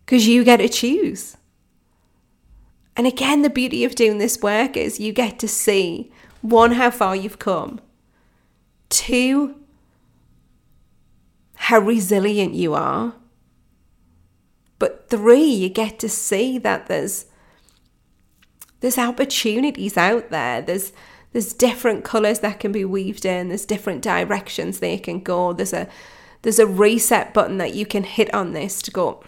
Because 0.05 0.27
you 0.27 0.45
get 0.45 0.57
to 0.57 0.69
choose. 0.69 1.35
And 2.95 3.07
again, 3.07 3.41
the 3.41 3.49
beauty 3.49 3.83
of 3.83 3.95
doing 3.95 4.17
this 4.17 4.41
work 4.41 4.77
is 4.77 4.99
you 4.99 5.13
get 5.13 5.39
to 5.39 5.47
see 5.47 6.11
one, 6.41 6.73
how 6.73 6.91
far 6.91 7.15
you've 7.15 7.39
come, 7.39 7.79
two, 8.89 9.55
how 11.55 11.79
resilient 11.79 12.53
you 12.53 12.73
are, 12.73 13.15
but 14.83 15.07
three, 15.09 15.45
you 15.45 15.69
get 15.69 15.97
to 15.99 16.09
see 16.09 16.57
that 16.57 16.87
there's 16.87 17.25
there's 18.81 18.97
opportunities 18.97 19.95
out 19.95 20.29
there. 20.29 20.61
There's 20.61 20.91
there's 21.31 21.53
different 21.53 22.03
colours 22.03 22.39
that 22.39 22.59
can 22.59 22.73
be 22.73 22.83
weaved 22.83 23.23
in. 23.23 23.47
There's 23.47 23.65
different 23.65 24.01
directions 24.01 24.79
they 24.79 24.97
can 24.97 25.21
go. 25.21 25.53
There's 25.53 25.71
a 25.71 25.87
there's 26.41 26.59
a 26.59 26.67
reset 26.67 27.33
button 27.33 27.59
that 27.59 27.73
you 27.73 27.85
can 27.85 28.03
hit 28.03 28.33
on 28.33 28.51
this 28.51 28.81
to 28.81 28.91
go, 28.91 29.23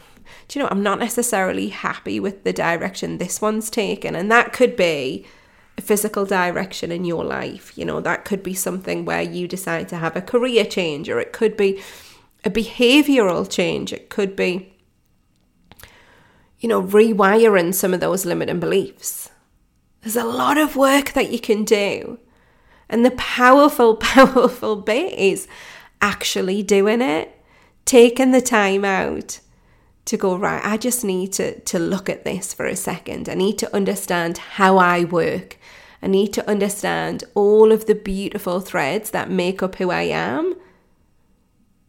do 0.47 0.59
you 0.59 0.63
know, 0.63 0.69
I'm 0.71 0.83
not 0.83 0.99
necessarily 0.99 1.69
happy 1.69 2.19
with 2.19 2.43
the 2.43 2.53
direction 2.53 3.17
this 3.17 3.41
one's 3.41 3.69
taken. 3.69 4.15
And 4.15 4.31
that 4.31 4.53
could 4.53 4.75
be 4.75 5.25
a 5.77 5.81
physical 5.81 6.25
direction 6.25 6.91
in 6.91 7.05
your 7.05 7.23
life. 7.23 7.77
You 7.77 7.85
know, 7.85 7.99
that 8.01 8.25
could 8.25 8.43
be 8.43 8.53
something 8.53 9.05
where 9.05 9.21
you 9.21 9.47
decide 9.47 9.89
to 9.89 9.97
have 9.97 10.15
a 10.15 10.21
career 10.21 10.65
change, 10.65 11.09
or 11.09 11.19
it 11.19 11.33
could 11.33 11.57
be 11.57 11.81
a 12.43 12.49
behavioral 12.49 13.49
change. 13.49 13.91
It 13.91 14.09
could 14.09 14.35
be, 14.35 14.73
you 16.59 16.69
know, 16.69 16.81
rewiring 16.81 17.73
some 17.73 17.93
of 17.93 17.99
those 17.99 18.25
limiting 18.25 18.59
beliefs. 18.59 19.31
There's 20.01 20.15
a 20.15 20.23
lot 20.23 20.57
of 20.57 20.75
work 20.75 21.13
that 21.13 21.31
you 21.31 21.39
can 21.39 21.63
do. 21.65 22.19
And 22.87 23.03
the 23.03 23.11
powerful, 23.11 23.95
powerful 23.97 24.75
bit 24.75 25.13
is 25.13 25.47
actually 26.01 26.61
doing 26.63 27.01
it, 27.01 27.31
taking 27.83 28.31
the 28.31 28.41
time 28.41 28.85
out 28.85 29.39
to 30.05 30.17
go, 30.17 30.35
right, 30.35 30.63
I 30.63 30.77
just 30.77 31.03
need 31.03 31.33
to, 31.33 31.59
to 31.59 31.79
look 31.79 32.09
at 32.09 32.23
this 32.23 32.53
for 32.53 32.65
a 32.65 32.75
second. 32.75 33.27
I 33.27 33.33
need 33.33 33.57
to 33.59 33.75
understand 33.75 34.37
how 34.37 34.77
I 34.77 35.03
work. 35.03 35.57
I 36.01 36.07
need 36.07 36.33
to 36.33 36.47
understand 36.47 37.23
all 37.33 37.71
of 37.71 37.87
the 37.87 37.95
beautiful 37.95 38.59
threads 38.59 39.09
that 39.11 39.29
make 39.29 39.63
up 39.63 39.75
who 39.75 39.89
I 39.89 40.03
am 40.03 40.55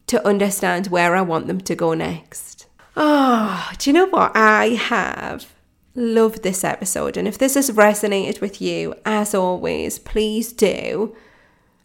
to 0.07 0.27
understand 0.27 0.87
where 0.87 1.15
I 1.15 1.21
want 1.21 1.47
them 1.47 1.61
to 1.61 1.75
go 1.75 1.93
next. 1.93 2.67
Oh, 2.97 3.71
do 3.79 3.91
you 3.91 3.95
know 3.95 4.07
what? 4.07 4.33
I 4.35 4.69
have 4.69 5.53
loved 5.95 6.43
this 6.43 6.65
episode. 6.65 7.17
And 7.17 7.29
if 7.29 7.37
this 7.37 7.55
has 7.55 7.71
resonated 7.71 8.41
with 8.41 8.63
you, 8.63 8.95
as 9.05 9.35
always, 9.35 9.99
please 9.99 10.53
do 10.53 11.15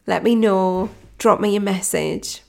let 0.08 0.24
me 0.24 0.36
know 0.36 0.89
drop 1.17 1.39
me 1.39 1.56
a 1.56 1.60
message. 1.60 2.41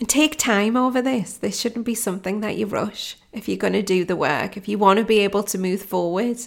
And 0.00 0.08
take 0.08 0.36
time 0.36 0.76
over 0.76 1.00
this. 1.00 1.36
This 1.36 1.58
shouldn't 1.58 1.86
be 1.86 1.94
something 1.94 2.40
that 2.40 2.56
you 2.56 2.66
rush 2.66 3.16
if 3.32 3.48
you're 3.48 3.56
going 3.56 3.74
to 3.74 3.82
do 3.82 4.04
the 4.04 4.16
work. 4.16 4.56
If 4.56 4.68
you 4.68 4.76
want 4.76 4.98
to 4.98 5.04
be 5.04 5.20
able 5.20 5.44
to 5.44 5.58
move 5.58 5.82
forward 5.82 6.38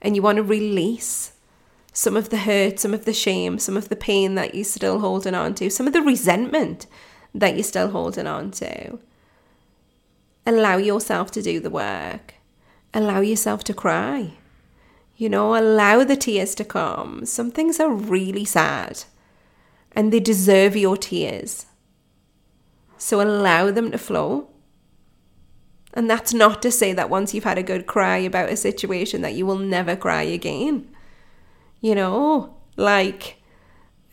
and 0.00 0.14
you 0.14 0.22
want 0.22 0.36
to 0.36 0.42
release 0.42 1.32
some 1.92 2.16
of 2.16 2.30
the 2.30 2.38
hurt, 2.38 2.78
some 2.78 2.94
of 2.94 3.04
the 3.04 3.12
shame, 3.12 3.58
some 3.58 3.76
of 3.76 3.88
the 3.88 3.96
pain 3.96 4.34
that 4.36 4.54
you're 4.54 4.64
still 4.64 5.00
holding 5.00 5.34
on 5.34 5.54
to, 5.56 5.68
some 5.68 5.86
of 5.86 5.92
the 5.92 6.00
resentment 6.00 6.86
that 7.34 7.54
you're 7.54 7.64
still 7.64 7.90
holding 7.90 8.26
on 8.26 8.50
to. 8.52 8.98
Allow 10.46 10.76
yourself 10.76 11.30
to 11.32 11.42
do 11.42 11.60
the 11.60 11.70
work. 11.70 12.34
Allow 12.94 13.20
yourself 13.20 13.62
to 13.64 13.74
cry. 13.74 14.34
You 15.16 15.28
know, 15.28 15.56
allow 15.56 16.04
the 16.04 16.16
tears 16.16 16.54
to 16.56 16.64
come. 16.64 17.26
Some 17.26 17.50
things 17.50 17.78
are 17.78 17.90
really 17.90 18.44
sad 18.44 19.04
and 19.92 20.12
they 20.12 20.20
deserve 20.20 20.76
your 20.76 20.96
tears. 20.96 21.66
So 23.02 23.20
allow 23.20 23.72
them 23.72 23.90
to 23.90 23.98
flow. 23.98 24.48
And 25.92 26.08
that's 26.08 26.32
not 26.32 26.62
to 26.62 26.70
say 26.70 26.92
that 26.92 27.10
once 27.10 27.34
you've 27.34 27.42
had 27.42 27.58
a 27.58 27.62
good 27.62 27.84
cry 27.84 28.18
about 28.18 28.48
a 28.48 28.56
situation 28.56 29.22
that 29.22 29.34
you 29.34 29.44
will 29.44 29.58
never 29.58 29.96
cry 29.96 30.22
again. 30.22 30.88
You 31.80 31.96
know, 31.96 32.54
like 32.76 33.42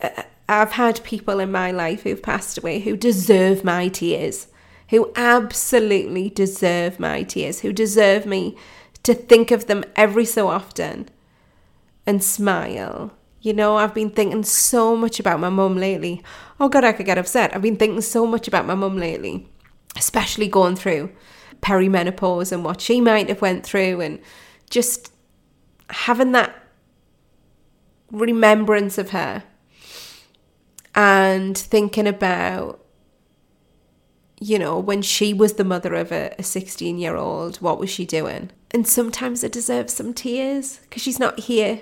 uh, 0.02 0.24
I've 0.50 0.72
had 0.72 1.04
people 1.04 1.40
in 1.40 1.52
my 1.52 1.70
life 1.70 2.02
who've 2.02 2.22
passed 2.22 2.58
away 2.58 2.80
who 2.80 2.98
deserve 2.98 3.64
my 3.64 3.90
tears, 3.90 4.48
who 4.90 5.12
absolutely 5.16 6.32
deserve 6.32 7.00
my 7.00 7.22
tears, 7.22 7.60
who 7.60 7.72
deserve 7.72 8.26
me 8.26 8.58
to 9.04 9.14
think 9.14 9.52
of 9.52 9.68
them 9.68 9.84
every 9.96 10.26
so 10.26 10.48
often 10.48 11.10
and 12.08 12.24
smile. 12.24 13.14
You 13.42 13.54
know, 13.54 13.78
I've 13.78 13.94
been 13.94 14.10
thinking 14.10 14.44
so 14.44 14.96
much 14.96 15.20
about 15.20 15.40
my 15.40 15.50
mum 15.50 15.78
lately. 15.78 16.22
Oh 16.60 16.68
God, 16.68 16.84
I 16.84 16.92
could 16.92 17.06
get 17.06 17.18
upset. 17.18 17.56
I've 17.56 17.62
been 17.62 17.78
thinking 17.78 18.02
so 18.02 18.26
much 18.26 18.48
about 18.48 18.66
my 18.66 18.76
mum 18.76 18.98
lately, 18.98 19.48
especially 19.96 20.48
going 20.48 20.76
through 20.76 21.12
perimenopause 21.62 22.52
and 22.52 22.64
what 22.64 22.82
she 22.82 23.02
might 23.02 23.30
have 23.30 23.42
went 23.42 23.66
through 23.66 24.02
and 24.02 24.20
just 24.70 25.14
having 25.90 26.32
that 26.32 26.56
remembrance 28.12 28.98
of 28.98 29.12
her 29.12 29.44
and 30.96 31.58
thinking 31.58 32.08
about 32.08 32.84
you 34.40 34.58
know 34.58 34.80
when 34.80 35.02
she 35.02 35.34
was 35.34 35.54
the 35.54 35.64
mother 35.64 35.94
of 35.96 36.12
a 36.12 36.34
16 36.42 36.98
year 36.98 37.16
old 37.16 37.58
what 37.58 37.78
was 37.78 37.90
she 37.90 38.06
doing 38.06 38.50
and 38.72 38.88
sometimes 38.88 39.44
it 39.44 39.52
deserves 39.52 39.94
some 39.94 40.14
tears 40.14 40.80
because 40.84 41.02
she's 41.02 41.20
not 41.20 41.40
here 41.42 41.82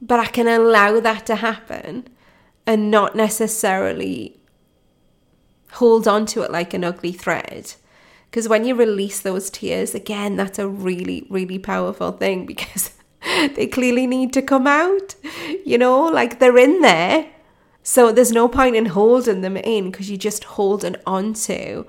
but 0.00 0.20
i 0.20 0.26
can 0.26 0.46
allow 0.46 1.00
that 1.00 1.26
to 1.26 1.36
happen 1.36 2.08
and 2.66 2.90
not 2.90 3.14
necessarily 3.14 4.40
hold 5.72 6.08
on 6.08 6.26
to 6.26 6.42
it 6.42 6.50
like 6.50 6.72
an 6.74 6.84
ugly 6.84 7.12
thread 7.12 7.74
because 8.30 8.48
when 8.48 8.64
you 8.64 8.74
release 8.74 9.20
those 9.20 9.50
tears 9.50 9.94
again 9.94 10.36
that's 10.36 10.58
a 10.58 10.68
really 10.68 11.26
really 11.30 11.58
powerful 11.58 12.12
thing 12.12 12.46
because 12.52 12.90
they 13.54 13.66
clearly 13.66 14.06
need 14.06 14.32
to 14.32 14.42
come 14.42 14.66
out. 14.66 15.14
You 15.64 15.78
know, 15.78 16.06
like 16.06 16.38
they're 16.38 16.58
in 16.58 16.80
there. 16.80 17.30
So 17.82 18.12
there's 18.12 18.32
no 18.32 18.48
point 18.48 18.76
in 18.76 18.86
holding 18.86 19.40
them 19.40 19.56
in 19.56 19.90
because 19.90 20.10
you're 20.10 20.18
just 20.18 20.44
holding 20.44 20.96
on 21.06 21.32
to 21.34 21.86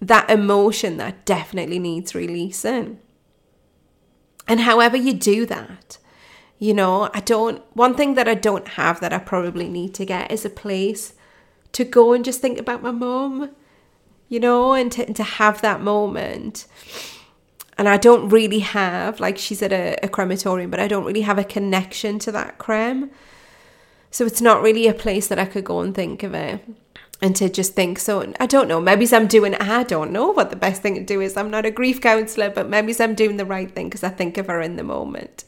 that 0.00 0.30
emotion 0.30 0.96
that 0.98 1.24
definitely 1.24 1.78
needs 1.78 2.14
releasing. 2.14 2.98
And 4.46 4.60
however 4.60 4.96
you 4.96 5.12
do 5.12 5.46
that, 5.46 5.98
you 6.62 6.72
know, 6.72 7.10
I 7.12 7.18
don't, 7.18 7.60
one 7.74 7.96
thing 7.96 8.14
that 8.14 8.28
I 8.28 8.34
don't 8.34 8.68
have 8.68 9.00
that 9.00 9.12
I 9.12 9.18
probably 9.18 9.68
need 9.68 9.94
to 9.94 10.04
get 10.04 10.30
is 10.30 10.44
a 10.44 10.48
place 10.48 11.14
to 11.72 11.82
go 11.82 12.12
and 12.12 12.24
just 12.24 12.40
think 12.40 12.56
about 12.56 12.84
my 12.84 12.92
mum, 12.92 13.50
you 14.28 14.38
know, 14.38 14.72
and 14.72 14.92
to, 14.92 15.12
to 15.12 15.24
have 15.24 15.60
that 15.62 15.80
moment. 15.80 16.68
And 17.76 17.88
I 17.88 17.96
don't 17.96 18.28
really 18.28 18.60
have, 18.60 19.18
like 19.18 19.38
she's 19.38 19.60
at 19.60 19.72
a, 19.72 19.96
a 20.04 20.08
crematorium, 20.08 20.70
but 20.70 20.78
I 20.78 20.86
don't 20.86 21.04
really 21.04 21.22
have 21.22 21.36
a 21.36 21.42
connection 21.42 22.20
to 22.20 22.30
that 22.30 22.58
creme. 22.58 23.10
So 24.12 24.24
it's 24.24 24.40
not 24.40 24.62
really 24.62 24.86
a 24.86 24.94
place 24.94 25.26
that 25.26 25.40
I 25.40 25.46
could 25.46 25.64
go 25.64 25.80
and 25.80 25.92
think 25.92 26.22
of 26.22 26.32
it 26.32 26.64
and 27.20 27.34
to 27.36 27.48
just 27.48 27.74
think 27.74 28.00
so 28.00 28.32
i 28.40 28.46
don't 28.46 28.66
know 28.66 28.80
maybe 28.80 29.06
i'm 29.12 29.28
doing 29.28 29.54
i 29.54 29.84
don't 29.84 30.10
know 30.10 30.32
what 30.32 30.50
the 30.50 30.56
best 30.56 30.82
thing 30.82 30.96
to 30.96 31.04
do 31.04 31.20
is. 31.20 31.36
I'm 31.36 31.52
not 31.52 31.64
a 31.64 31.70
grief 31.70 32.00
counselor 32.00 32.50
but 32.50 32.68
maybe 32.68 32.92
i'm 32.98 33.14
doing 33.14 33.36
the 33.36 33.46
right 33.46 33.70
thing 33.70 33.88
because 33.88 34.02
i 34.02 34.08
think 34.08 34.38
of 34.38 34.48
her 34.48 34.60
in 34.60 34.74
the 34.74 34.82
moment 34.82 35.44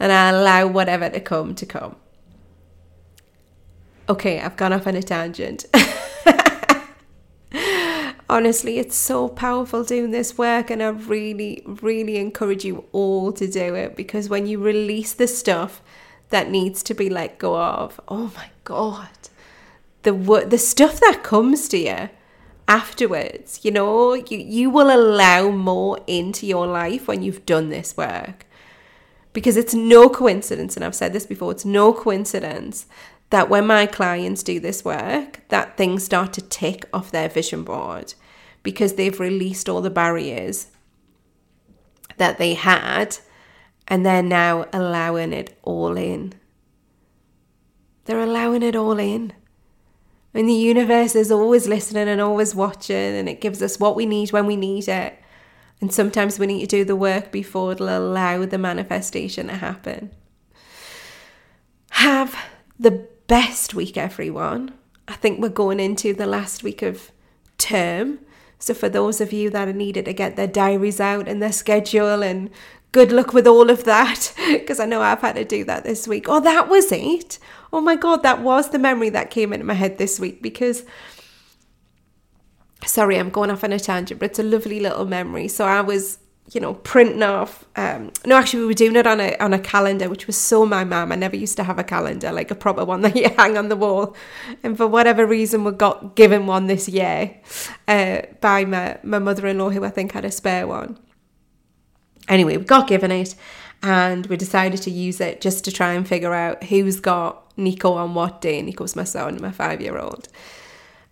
and 0.00 0.10
i 0.10 0.30
allow 0.30 0.66
whatever 0.66 1.08
to 1.08 1.20
come 1.20 1.54
to 1.54 1.64
come 1.64 1.94
okay 4.08 4.40
i've 4.40 4.56
gone 4.56 4.72
off 4.72 4.86
on 4.86 4.96
a 4.96 5.02
tangent 5.02 5.66
honestly, 8.30 8.78
it's 8.78 8.96
so 8.96 9.28
powerful 9.28 9.84
doing 9.84 10.12
this 10.12 10.38
work, 10.38 10.70
and 10.70 10.82
I 10.82 10.88
really, 10.88 11.62
really 11.66 12.16
encourage 12.16 12.64
you 12.64 12.84
all 12.92 13.32
to 13.32 13.46
do 13.46 13.74
it 13.74 13.96
because 13.96 14.28
when 14.28 14.46
you 14.46 14.58
release 14.58 15.12
the 15.12 15.26
stuff 15.26 15.82
that 16.30 16.48
needs 16.48 16.82
to 16.84 16.94
be 16.94 17.10
let 17.10 17.38
go 17.38 17.60
of, 17.60 18.00
oh 18.08 18.32
my 18.36 18.50
god, 18.64 19.28
the 20.02 20.12
the 20.48 20.58
stuff 20.58 21.00
that 21.00 21.22
comes 21.22 21.68
to 21.68 21.78
you 21.78 22.08
afterwards, 22.68 23.60
you 23.64 23.72
know, 23.72 24.14
you 24.14 24.38
you 24.38 24.70
will 24.70 24.94
allow 24.94 25.50
more 25.50 25.98
into 26.06 26.46
your 26.46 26.66
life 26.66 27.08
when 27.08 27.22
you've 27.22 27.44
done 27.44 27.68
this 27.68 27.96
work. 27.96 28.46
Because 29.32 29.56
it's 29.56 29.74
no 29.74 30.08
coincidence, 30.08 30.76
and 30.76 30.84
I've 30.84 30.94
said 30.94 31.12
this 31.12 31.26
before, 31.26 31.52
it's 31.52 31.64
no 31.64 31.92
coincidence 31.92 32.86
that 33.30 33.48
when 33.48 33.66
my 33.66 33.86
clients 33.86 34.42
do 34.42 34.58
this 34.58 34.84
work, 34.84 35.40
that 35.48 35.76
things 35.76 36.04
start 36.04 36.32
to 36.34 36.42
tick 36.42 36.84
off 36.92 37.12
their 37.12 37.28
vision 37.28 37.62
board 37.62 38.14
because 38.62 38.94
they've 38.94 39.20
released 39.20 39.68
all 39.68 39.80
the 39.80 39.90
barriers 39.90 40.66
that 42.18 42.38
they 42.38 42.54
had 42.54 43.18
and 43.88 44.04
they're 44.04 44.22
now 44.22 44.66
allowing 44.72 45.32
it 45.32 45.58
all 45.62 45.96
in. 45.96 46.32
They're 48.04 48.20
allowing 48.20 48.62
it 48.62 48.76
all 48.76 48.98
in. 48.98 49.32
And 50.32 50.48
the 50.48 50.54
universe 50.54 51.16
is 51.16 51.32
always 51.32 51.66
listening 51.66 52.08
and 52.08 52.20
always 52.20 52.54
watching, 52.54 52.96
and 52.96 53.28
it 53.28 53.40
gives 53.40 53.60
us 53.62 53.80
what 53.80 53.96
we 53.96 54.06
need 54.06 54.32
when 54.32 54.46
we 54.46 54.54
need 54.54 54.88
it. 54.88 55.18
And 55.80 55.92
sometimes 55.92 56.38
we 56.38 56.46
need 56.46 56.60
to 56.60 56.66
do 56.66 56.84
the 56.84 56.96
work 56.96 57.32
before 57.32 57.72
it'll 57.72 57.88
allow 57.88 58.44
the 58.44 58.58
manifestation 58.58 59.46
to 59.46 59.54
happen. 59.54 60.10
Have 61.92 62.36
the 62.78 63.06
best 63.26 63.74
week, 63.74 63.96
everyone. 63.96 64.74
I 65.08 65.14
think 65.14 65.40
we're 65.40 65.48
going 65.48 65.80
into 65.80 66.12
the 66.12 66.26
last 66.26 66.62
week 66.62 66.82
of 66.82 67.10
term. 67.58 68.18
So, 68.58 68.74
for 68.74 68.88
those 68.88 69.20
of 69.20 69.32
you 69.32 69.48
that 69.50 69.68
are 69.68 69.72
needed 69.72 70.04
to 70.04 70.12
get 70.12 70.36
their 70.36 70.46
diaries 70.46 71.00
out 71.00 71.26
and 71.26 71.42
their 71.42 71.52
schedule, 71.52 72.22
and 72.22 72.50
good 72.92 73.10
luck 73.10 73.32
with 73.32 73.46
all 73.46 73.70
of 73.70 73.84
that, 73.84 74.34
because 74.48 74.80
I 74.80 74.84
know 74.84 75.00
I've 75.00 75.22
had 75.22 75.36
to 75.36 75.44
do 75.44 75.64
that 75.64 75.84
this 75.84 76.06
week. 76.06 76.26
Oh, 76.28 76.40
that 76.40 76.68
was 76.68 76.92
it. 76.92 77.38
Oh 77.72 77.80
my 77.80 77.96
God, 77.96 78.22
that 78.22 78.42
was 78.42 78.70
the 78.70 78.78
memory 78.78 79.08
that 79.10 79.30
came 79.30 79.52
into 79.52 79.64
my 79.64 79.74
head 79.74 79.96
this 79.96 80.20
week 80.20 80.42
because. 80.42 80.84
Sorry, 82.84 83.18
I'm 83.18 83.30
going 83.30 83.50
off 83.50 83.64
on 83.64 83.72
a 83.72 83.78
tangent, 83.78 84.20
but 84.20 84.30
it's 84.30 84.38
a 84.38 84.42
lovely 84.42 84.80
little 84.80 85.04
memory. 85.04 85.48
So 85.48 85.64
I 85.64 85.80
was 85.80 86.18
you 86.52 86.60
know, 86.60 86.74
printing 86.74 87.22
off. 87.22 87.64
Um, 87.76 88.12
no, 88.26 88.36
actually, 88.36 88.60
we 88.60 88.66
were 88.66 88.74
doing 88.74 88.96
it 88.96 89.06
on 89.06 89.20
a 89.20 89.36
on 89.38 89.52
a 89.52 89.58
calendar, 89.58 90.08
which 90.08 90.26
was 90.26 90.36
so 90.36 90.66
my 90.66 90.84
mum. 90.84 91.12
I 91.12 91.14
never 91.14 91.36
used 91.36 91.56
to 91.58 91.64
have 91.64 91.78
a 91.78 91.84
calendar, 91.84 92.32
like 92.32 92.50
a 92.50 92.54
proper 92.54 92.84
one 92.84 93.00
that 93.02 93.16
you 93.16 93.28
hang 93.36 93.56
on 93.56 93.68
the 93.68 93.76
wall. 93.76 94.16
And 94.62 94.76
for 94.76 94.86
whatever 94.86 95.26
reason, 95.26 95.64
we 95.64 95.72
got 95.72 96.16
given 96.16 96.46
one 96.46 96.66
this 96.66 96.88
year 96.88 97.38
uh, 97.86 98.22
by 98.40 98.64
my 98.64 98.98
my 99.02 99.18
mother 99.18 99.46
in 99.46 99.58
law, 99.58 99.70
who 99.70 99.84
I 99.84 99.90
think 99.90 100.12
had 100.12 100.24
a 100.24 100.30
spare 100.30 100.66
one. 100.66 100.98
Anyway, 102.28 102.56
we 102.56 102.64
got 102.64 102.88
given 102.88 103.10
it, 103.10 103.34
and 103.82 104.26
we 104.26 104.36
decided 104.36 104.82
to 104.82 104.90
use 104.90 105.20
it 105.20 105.40
just 105.40 105.64
to 105.64 105.72
try 105.72 105.92
and 105.92 106.06
figure 106.06 106.34
out 106.34 106.64
who's 106.64 107.00
got 107.00 107.56
Nico 107.56 107.92
on 107.92 108.14
what 108.14 108.40
day. 108.40 108.60
Nico's 108.62 108.96
my 108.96 109.04
son, 109.04 109.40
my 109.40 109.52
five 109.52 109.80
year 109.80 109.98
old, 109.98 110.28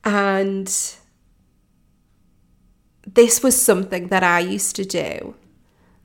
and 0.05 0.69
this 3.15 3.43
was 3.43 3.61
something 3.61 4.09
that 4.09 4.23
I 4.23 4.41
used 4.41 4.77
to 4.77 4.85
do 4.85 5.35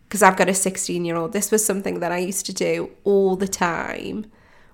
because 0.08 0.22
I've 0.22 0.38
got 0.38 0.50
a 0.50 0.54
16 0.54 1.04
year 1.04 1.16
old. 1.16 1.34
This 1.34 1.52
was 1.52 1.66
something 1.66 2.00
that 2.00 2.12
I 2.12 2.20
used 2.20 2.46
to 2.46 2.54
do 2.54 2.92
all 3.04 3.36
the 3.36 3.48
time 3.48 4.28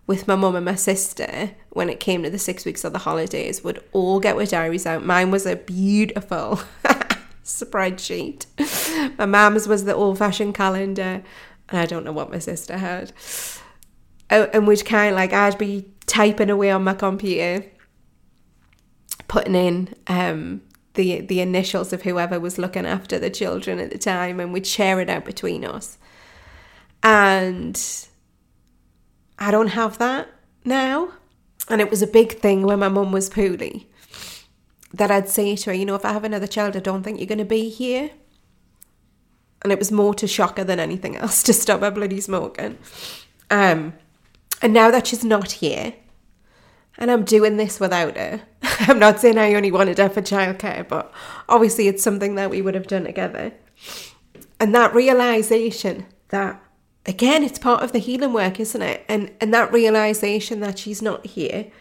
with 0.05 0.27
my 0.27 0.35
mum 0.35 0.55
and 0.55 0.65
my 0.65 0.75
sister 0.75 1.51
when 1.69 1.89
it 1.89 1.99
came 1.99 2.23
to 2.23 2.29
the 2.29 2.37
six 2.37 2.65
weeks 2.65 2.83
of 2.83 2.93
the 2.93 2.99
holidays. 2.99 3.63
Would 3.63 3.83
all 3.93 4.19
get 4.19 4.37
their 4.37 4.45
diaries 4.45 4.85
out. 4.85 5.05
Mine 5.05 5.31
was 5.31 5.45
a 5.45 5.55
beautiful 5.55 6.59
spreadsheet. 7.43 8.45
My 9.17 9.25
mum's 9.25 9.67
was 9.67 9.85
the 9.85 9.95
old 9.95 10.17
fashioned 10.17 10.55
calendar, 10.55 11.23
and 11.69 11.79
I 11.79 11.85
don't 11.85 12.03
know 12.03 12.11
what 12.11 12.31
my 12.31 12.39
sister 12.39 12.77
had. 12.77 13.11
Oh, 14.29 14.43
and 14.53 14.67
which 14.67 14.85
kind 14.85 15.13
of 15.13 15.15
like 15.15 15.33
I'd 15.33 15.57
be 15.57 15.91
typing 16.05 16.49
away 16.49 16.69
on 16.69 16.83
my 16.83 16.93
computer, 16.93 17.65
putting 19.27 19.55
in 19.55 19.95
um 20.07 20.61
the 20.95 21.21
the 21.21 21.39
initials 21.39 21.93
of 21.93 22.01
whoever 22.01 22.39
was 22.39 22.57
looking 22.57 22.85
after 22.85 23.19
the 23.19 23.29
children 23.29 23.79
at 23.79 23.91
the 23.91 23.97
time 23.97 24.39
and 24.39 24.51
we'd 24.51 24.67
share 24.67 24.99
it 24.99 25.09
out 25.09 25.25
between 25.25 25.63
us. 25.63 25.97
And 27.03 27.79
I 29.37 29.51
don't 29.51 29.67
have 29.69 29.97
that 29.99 30.27
now. 30.65 31.13
And 31.69 31.81
it 31.81 31.89
was 31.89 32.01
a 32.01 32.07
big 32.07 32.39
thing 32.39 32.63
when 32.63 32.79
my 32.79 32.89
mum 32.89 33.11
was 33.11 33.29
poorly 33.29 33.89
that 34.93 35.11
I'd 35.11 35.29
say 35.29 35.55
to 35.55 35.69
her, 35.69 35.73
you 35.73 35.85
know, 35.85 35.95
if 35.95 36.05
I 36.05 36.13
have 36.13 36.23
another 36.23 36.47
child, 36.47 36.75
I 36.75 36.79
don't 36.79 37.03
think 37.03 37.19
you're 37.19 37.27
going 37.27 37.37
to 37.37 37.45
be 37.45 37.69
here. 37.69 38.09
And 39.61 39.71
it 39.71 39.79
was 39.79 39.91
more 39.91 40.13
to 40.15 40.27
shock 40.27 40.57
her 40.57 40.63
than 40.63 40.79
anything 40.79 41.15
else 41.15 41.43
to 41.49 41.53
stop 41.53 41.81
her 41.81 41.91
bloody 41.91 42.21
smoking. 42.21 42.77
Um, 43.51 43.93
and 44.61 44.73
now 44.73 44.91
that 44.91 45.07
she's 45.07 45.23
not 45.23 45.53
here, 45.53 45.93
and 46.99 47.09
I'm 47.09 47.23
doing 47.23 47.57
this 47.57 47.79
without 47.79 48.15
her, 48.17 48.41
I'm 48.81 48.99
not 48.99 49.19
saying 49.19 49.39
I 49.39 49.55
only 49.55 49.71
wanted 49.71 49.97
her 49.97 50.09
for 50.09 50.21
childcare, 50.21 50.87
but 50.87 51.11
obviously 51.47 51.87
it's 51.87 52.03
something 52.03 52.35
that 52.35 52.51
we 52.51 52.61
would 52.61 52.75
have 52.75 52.87
done 52.87 53.05
together. 53.05 53.53
And 54.59 54.75
that 54.75 54.93
realization 54.93 56.05
that 56.27 56.61
again 57.05 57.43
it's 57.43 57.57
part 57.57 57.81
of 57.81 57.93
the 57.93 57.99
healing 57.99 58.33
work, 58.33 58.59
isn't 58.59 58.81
it? 58.81 59.03
And 59.07 59.31
and 59.41 59.51
that 59.53 59.73
realization 59.73 60.59
that 60.59 60.77
she's 60.77 61.01
not 61.01 61.25
here 61.25 61.71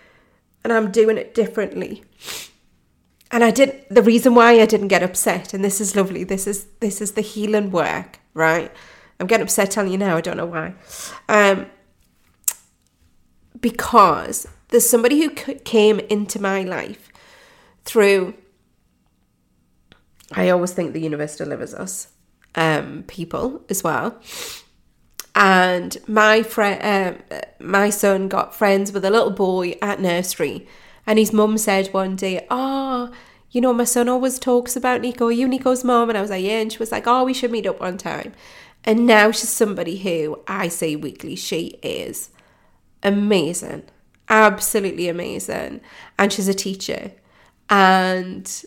and 0.64 0.72
I'm 0.72 0.90
doing 0.90 1.18
it 1.18 1.34
differently. 1.34 2.04
And 3.30 3.44
I 3.44 3.50
didn't. 3.50 3.88
the 3.90 4.02
reason 4.02 4.34
why 4.34 4.60
I 4.60 4.66
didn't 4.66 4.88
get 4.88 5.02
upset, 5.02 5.52
and 5.52 5.62
this 5.64 5.80
is 5.80 5.94
lovely. 5.94 6.24
This 6.24 6.46
is 6.46 6.66
this 6.80 7.00
is 7.00 7.12
the 7.12 7.20
healing 7.20 7.70
work, 7.70 8.20
right? 8.32 8.72
I'm 9.20 9.26
getting 9.26 9.44
upset 9.44 9.70
telling 9.70 9.92
you 9.92 9.98
now. 9.98 10.16
I 10.16 10.20
don't 10.20 10.36
know 10.36 10.46
why. 10.46 10.74
Um, 11.28 11.66
because 13.60 14.46
there's 14.68 14.88
somebody 14.88 15.22
who 15.22 15.30
came 15.30 16.00
into 16.00 16.40
my 16.40 16.62
life 16.62 17.10
through. 17.84 18.34
I 20.32 20.50
always 20.50 20.72
think 20.72 20.92
the 20.92 21.00
universe 21.00 21.36
delivers 21.36 21.74
us 21.74 22.08
um, 22.54 23.04
people 23.06 23.64
as 23.70 23.82
well. 23.82 24.20
And 25.34 25.96
my 26.06 26.42
friend, 26.42 27.18
um, 27.30 27.40
my 27.60 27.90
son 27.90 28.28
got 28.28 28.54
friends 28.54 28.92
with 28.92 29.04
a 29.04 29.10
little 29.10 29.30
boy 29.30 29.76
at 29.80 30.00
nursery, 30.00 30.66
and 31.06 31.18
his 31.18 31.32
mum 31.32 31.56
said 31.58 31.88
one 31.88 32.16
day, 32.16 32.46
"Oh, 32.50 33.10
you 33.50 33.60
know, 33.60 33.72
my 33.72 33.84
son 33.84 34.08
always 34.08 34.38
talks 34.38 34.76
about 34.76 35.00
Nico. 35.00 35.28
You 35.28 35.46
Nico's 35.48 35.84
mum?" 35.84 36.08
And 36.08 36.18
I 36.18 36.20
was 36.20 36.30
like, 36.30 36.44
"Yeah." 36.44 36.60
And 36.60 36.72
she 36.72 36.78
was 36.78 36.90
like, 36.92 37.06
"Oh, 37.06 37.24
we 37.24 37.34
should 37.34 37.52
meet 37.52 37.66
up 37.66 37.80
one 37.80 37.98
time." 37.98 38.32
And 38.84 39.06
now 39.06 39.30
she's 39.30 39.48
somebody 39.48 39.98
who 39.98 40.40
I 40.46 40.68
say 40.68 40.96
weekly, 40.96 41.36
she 41.36 41.78
is 41.82 42.30
amazing, 43.02 43.84
absolutely 44.28 45.08
amazing. 45.08 45.80
And 46.18 46.32
she's 46.32 46.48
a 46.48 46.54
teacher. 46.54 47.12
And 47.70 48.64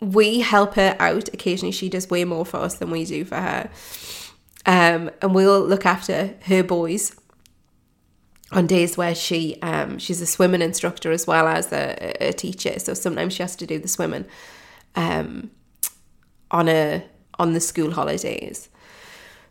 we 0.00 0.40
help 0.40 0.74
her 0.74 0.96
out 0.98 1.28
occasionally. 1.32 1.72
She 1.72 1.88
does 1.88 2.08
way 2.10 2.24
more 2.24 2.46
for 2.46 2.58
us 2.58 2.74
than 2.76 2.90
we 2.90 3.04
do 3.04 3.24
for 3.24 3.36
her. 3.36 3.70
Um, 4.66 5.10
and 5.22 5.34
we'll 5.34 5.64
look 5.66 5.86
after 5.86 6.34
her 6.44 6.62
boys 6.62 7.16
on 8.52 8.66
days 8.66 8.96
where 8.96 9.14
she 9.14 9.60
um, 9.62 9.98
she's 9.98 10.20
a 10.20 10.26
swimming 10.26 10.62
instructor 10.62 11.12
as 11.12 11.26
well 11.26 11.46
as 11.46 11.72
a, 11.72 12.16
a, 12.20 12.32
teacher. 12.32 12.78
So 12.78 12.94
sometimes 12.94 13.34
she 13.34 13.42
has 13.42 13.56
to 13.56 13.66
do 13.66 13.78
the 13.78 13.88
swimming 13.88 14.24
um, 14.96 15.50
on 16.50 16.68
a 16.68 17.04
on 17.38 17.52
the 17.52 17.60
school 17.60 17.92
holidays. 17.92 18.68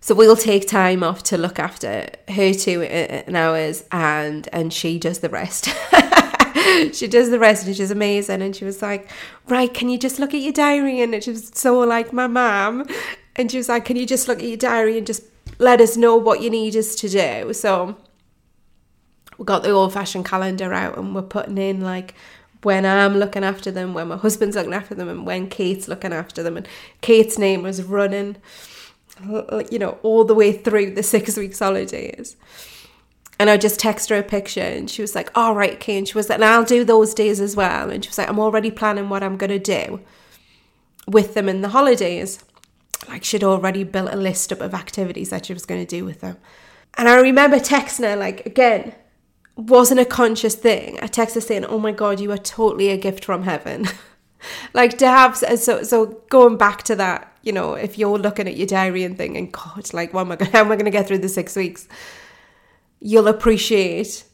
So 0.01 0.15
we'll 0.15 0.37
take 0.37 0.67
time 0.67 1.03
off 1.03 1.23
to 1.23 1.37
look 1.37 1.59
after 1.59 2.09
her 2.29 2.53
two 2.53 2.81
uh, 2.81 2.85
uh, 2.85 3.23
in 3.27 3.35
hours, 3.35 3.83
and 3.91 4.47
and 4.53 4.71
she 4.71 4.97
does 4.97 5.19
the 5.19 5.29
rest. 5.29 5.65
she 6.93 7.07
does 7.07 7.29
the 7.29 7.39
rest, 7.39 7.67
and 7.67 7.75
she's 7.75 7.91
amazing. 7.91 8.41
And 8.41 8.55
she 8.55 8.63
was 8.63 8.81
like, 8.81 9.09
"Right, 9.47 9.73
can 9.73 9.89
you 9.89 9.97
just 9.97 10.17
look 10.17 10.33
at 10.33 10.41
your 10.41 10.53
diary?" 10.53 11.01
And 11.01 11.21
she 11.21 11.31
was 11.31 11.51
so 11.53 11.79
like 11.79 12.13
my 12.13 12.27
mom, 12.27 12.85
and 13.35 13.51
she 13.51 13.57
was 13.57 13.67
like, 13.67 13.85
"Can 13.85 13.97
you 13.97 14.05
just 14.05 14.27
look 14.27 14.39
at 14.39 14.45
your 14.45 14.57
diary 14.57 14.97
and 14.97 15.05
just 15.05 15.23
let 15.57 15.81
us 15.81 15.97
know 15.97 16.15
what 16.15 16.41
you 16.41 16.49
need 16.49 16.77
us 16.77 16.95
to 16.95 17.09
do?" 17.09 17.53
So 17.53 17.97
we 19.37 19.43
got 19.43 19.63
the 19.63 19.71
old 19.71 19.93
fashioned 19.93 20.25
calendar 20.25 20.73
out, 20.73 20.97
and 20.97 21.13
we're 21.13 21.23
putting 21.23 21.57
in 21.57 21.81
like 21.81 22.15
when 22.63 22.85
I'm 22.85 23.17
looking 23.17 23.43
after 23.43 23.69
them, 23.69 23.93
when 23.93 24.07
my 24.07 24.17
husband's 24.17 24.55
looking 24.55 24.73
after 24.73 24.95
them, 24.95 25.09
and 25.09 25.25
when 25.25 25.49
Kate's 25.49 25.89
looking 25.89 26.13
after 26.13 26.41
them. 26.41 26.55
And 26.55 26.67
Kate's 27.01 27.37
name 27.37 27.63
was 27.63 27.83
running 27.83 28.37
Uh, 29.27 29.63
you 29.69 29.79
know, 29.79 29.97
all 30.03 30.23
the 30.23 30.35
way 30.35 30.51
through 30.51 30.91
the 30.91 31.03
six 31.03 31.37
weeks 31.37 31.59
holidays. 31.59 32.37
And 33.39 33.49
I 33.49 33.57
just 33.57 33.79
texted 33.79 34.09
her 34.09 34.17
a 34.17 34.23
picture 34.23 34.61
and 34.61 34.89
she 34.89 35.01
was 35.01 35.15
like, 35.15 35.31
all 35.35 35.55
right. 35.55 35.87
And 35.87 36.07
she 36.07 36.13
was 36.13 36.29
like, 36.29 36.37
and 36.37 36.45
I'll 36.45 36.65
do 36.65 36.83
those 36.83 37.13
days 37.13 37.39
as 37.39 37.55
well. 37.55 37.89
And 37.89 38.03
she 38.03 38.09
was 38.09 38.17
like, 38.17 38.29
I'm 38.29 38.39
already 38.39 38.69
planning 38.69 39.07
what 39.07 39.23
I'm 39.23 39.37
going 39.37 39.49
to 39.49 39.59
do 39.59 40.01
with 41.07 41.33
them 41.33 41.47
in 41.47 41.61
the 41.61 41.69
holidays. 41.69 42.43
Like 43.07 43.23
she'd 43.23 43.43
already 43.43 43.85
built 43.85 44.11
a 44.11 44.17
list 44.17 44.51
up 44.51 44.59
of 44.59 44.73
activities 44.73 45.29
that 45.29 45.45
she 45.45 45.53
was 45.53 45.65
going 45.65 45.81
to 45.81 45.87
do 45.87 46.03
with 46.03 46.19
them. 46.19 46.37
And 46.97 47.07
I 47.07 47.15
remember 47.15 47.59
texting 47.59 48.03
her, 48.03 48.15
like, 48.17 48.45
again, 48.45 48.93
wasn't 49.55 50.01
a 50.01 50.05
conscious 50.05 50.55
thing. 50.55 50.99
I 51.01 51.07
texted 51.07 51.43
saying, 51.43 51.65
oh 51.65 51.79
my 51.79 51.91
God, 51.91 52.19
you 52.19 52.31
are 52.31 52.37
totally 52.37 52.89
a 52.89 52.97
gift 52.97 53.23
from 53.23 53.43
heaven. 53.43 53.87
like 54.73 54.97
to 54.97 55.07
have, 55.07 55.37
so, 55.37 55.83
so 55.83 56.21
going 56.29 56.57
back 56.57 56.83
to 56.83 56.95
that 56.95 57.28
you 57.43 57.51
know, 57.51 57.73
if 57.73 57.97
you're 57.97 58.17
looking 58.17 58.47
at 58.47 58.57
your 58.57 58.67
diary 58.67 59.03
and 59.03 59.17
thinking, 59.17 59.49
God, 59.51 59.93
like, 59.93 60.13
what 60.13 60.21
am 60.21 60.31
I 60.31 60.35
gonna, 60.35 60.51
how 60.53 60.59
am 60.59 60.71
I 60.71 60.75
going 60.75 60.85
to 60.85 60.91
get 60.91 61.07
through 61.07 61.19
the 61.19 61.29
six 61.29 61.55
weeks? 61.55 61.87
You'll 62.99 63.27
appreciate 63.27 64.25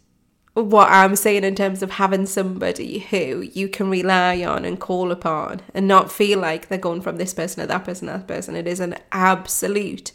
what 0.54 0.88
I'm 0.90 1.16
saying 1.16 1.44
in 1.44 1.56
terms 1.56 1.84
of 1.84 1.92
having 1.92 2.26
somebody 2.26 3.00
who 3.00 3.42
you 3.42 3.68
can 3.68 3.90
rely 3.90 4.44
on 4.44 4.64
and 4.64 4.80
call 4.80 5.12
upon 5.12 5.62
and 5.74 5.88
not 5.88 6.12
feel 6.12 6.40
like 6.40 6.68
they're 6.70 6.78
going 6.78 7.02
from 7.02 7.18
this 7.18 7.34
person 7.34 7.62
to 7.62 7.68
that 7.68 7.84
person, 7.84 8.08
that 8.08 8.28
person. 8.28 8.56
It 8.56 8.66
is 8.66 8.80
an 8.80 8.96
absolute 9.12 10.14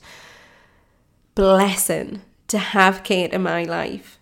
blessing 1.34 2.22
to 2.48 2.58
have 2.58 3.04
Kate 3.04 3.32
in 3.32 3.42
my 3.42 3.64
life 3.64 4.19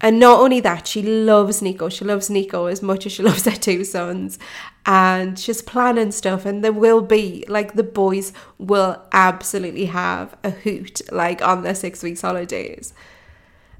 and 0.00 0.20
not 0.20 0.40
only 0.40 0.60
that, 0.60 0.86
she 0.86 1.02
loves 1.02 1.60
Nico. 1.60 1.88
She 1.88 2.04
loves 2.04 2.30
Nico 2.30 2.66
as 2.66 2.82
much 2.82 3.06
as 3.06 3.12
she 3.12 3.22
loves 3.28 3.44
her 3.44 3.50
two 3.50 3.84
sons. 3.84 4.38
And 4.86 5.38
she's 5.38 5.60
planning 5.60 6.12
stuff, 6.12 6.46
and 6.46 6.62
there 6.64 6.72
will 6.72 7.02
be, 7.02 7.44
like, 7.48 7.74
the 7.74 7.82
boys 7.82 8.32
will 8.58 9.02
absolutely 9.12 9.86
have 9.86 10.36
a 10.44 10.50
hoot, 10.50 11.02
like, 11.12 11.42
on 11.42 11.62
their 11.62 11.74
six 11.74 12.02
weeks 12.02 12.22
holidays. 12.22 12.94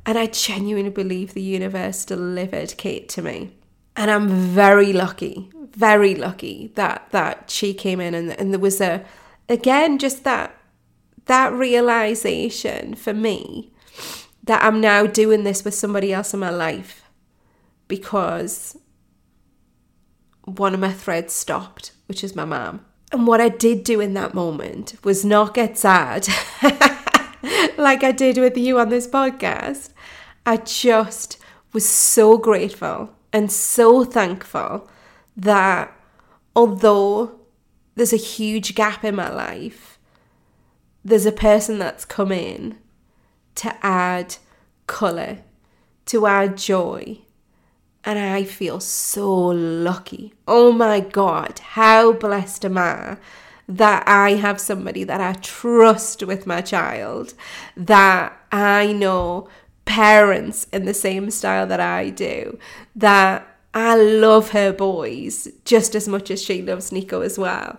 And 0.05 0.19
I 0.19 0.27
genuinely 0.27 0.91
believe 0.91 1.35
the 1.35 1.43
universe 1.43 2.05
delivered 2.05 2.77
Kate 2.77 3.09
to 3.11 3.23
me. 3.23 3.57
And 3.97 4.11
I'm 4.11 4.29
very 4.29 4.93
lucky, 4.93 5.51
very 5.73 6.15
lucky 6.15 6.73
that 6.75 7.09
that 7.11 7.51
she 7.51 7.75
came 7.75 8.01
in 8.01 8.15
and, 8.15 8.31
and 8.39 8.53
there 8.53 8.61
was 8.61 8.81
a 8.81 9.05
again 9.49 9.99
just 9.99 10.25
that 10.25 10.57
that 11.27 11.53
realization 11.53 12.95
for 12.95 13.13
me 13.13 13.73
that 14.49 14.65
I'm 14.65 14.81
now 14.81 15.07
doing 15.07 15.45
this 15.45 15.63
with 15.63 15.75
somebody 15.75 16.11
else 16.11 16.33
in 16.33 16.41
my 16.41 16.49
life 16.49 17.05
because 17.87 18.79
one 20.45 20.73
of 20.73 20.81
my 20.81 20.91
threads 20.91 21.35
stopped, 21.35 21.93
which 22.07 22.25
is 22.25 22.35
my 22.35 22.47
mom. 22.47 22.83
And 23.13 23.27
what 23.27 23.43
I 23.43 23.51
did 23.51 23.85
do 23.85 24.01
in 24.01 24.15
that 24.15 24.33
moment 24.33 24.97
was 25.05 25.23
not 25.23 25.53
get 25.53 25.77
sad 25.77 26.27
like 27.77 28.03
I 28.03 28.11
did 28.11 28.39
with 28.39 28.57
you 28.57 28.81
on 28.81 28.89
this 28.89 29.07
podcast. 29.07 29.91
I 30.47 30.57
just 30.57 31.37
was 31.75 31.87
so 31.87 32.39
grateful 32.39 33.11
and 33.35 33.53
so 33.53 34.03
thankful 34.03 34.89
that 35.37 35.95
although 36.57 37.39
there's 37.97 38.15
a 38.15 38.17
huge 38.17 38.75
gap 38.75 39.05
in 39.05 39.15
my 39.15 39.31
life, 39.31 39.99
there's 41.05 41.27
a 41.27 41.33
person 41.33 41.79
that's 41.79 42.07
come 42.07 42.33
in 42.33 42.79
to 43.59 43.75
add 43.85 44.37
colour, 44.87 45.39
to 46.07 46.27
add 46.27 46.57
joy. 46.57 47.19
And 48.05 48.19
I 48.19 48.45
feel 48.45 48.81
so 48.81 49.29
lucky. 49.47 50.33
Oh 50.47 50.73
my 50.73 51.01
God, 51.01 51.59
how 51.59 52.13
blessed 52.13 52.65
am 52.65 52.79
I 52.79 53.19
that 53.69 54.05
I 54.07 54.31
have 54.37 54.61
somebody 54.61 55.05
that 55.05 55.21
I 55.21 55.35
trust 55.35 56.23
with 56.23 56.47
my 56.47 56.63
child, 56.63 57.35
that 57.77 58.33
I 58.51 58.93
know 58.93 59.49
parents 59.85 60.67
in 60.73 60.87
the 60.87 60.95
same 60.95 61.31
style 61.31 61.67
that 61.67 61.81
I 61.81 62.09
do, 62.09 62.59
that 62.97 63.47
I 63.75 63.97
love 63.97 64.51
her 64.51 64.73
boys 64.73 65.49
just 65.65 65.95
as 65.95 66.09
much 66.09 66.31
as 66.31 66.43
she 66.43 66.63
loves 66.63 66.93
Nico 66.93 67.21
as 67.21 67.39
well. 67.39 67.79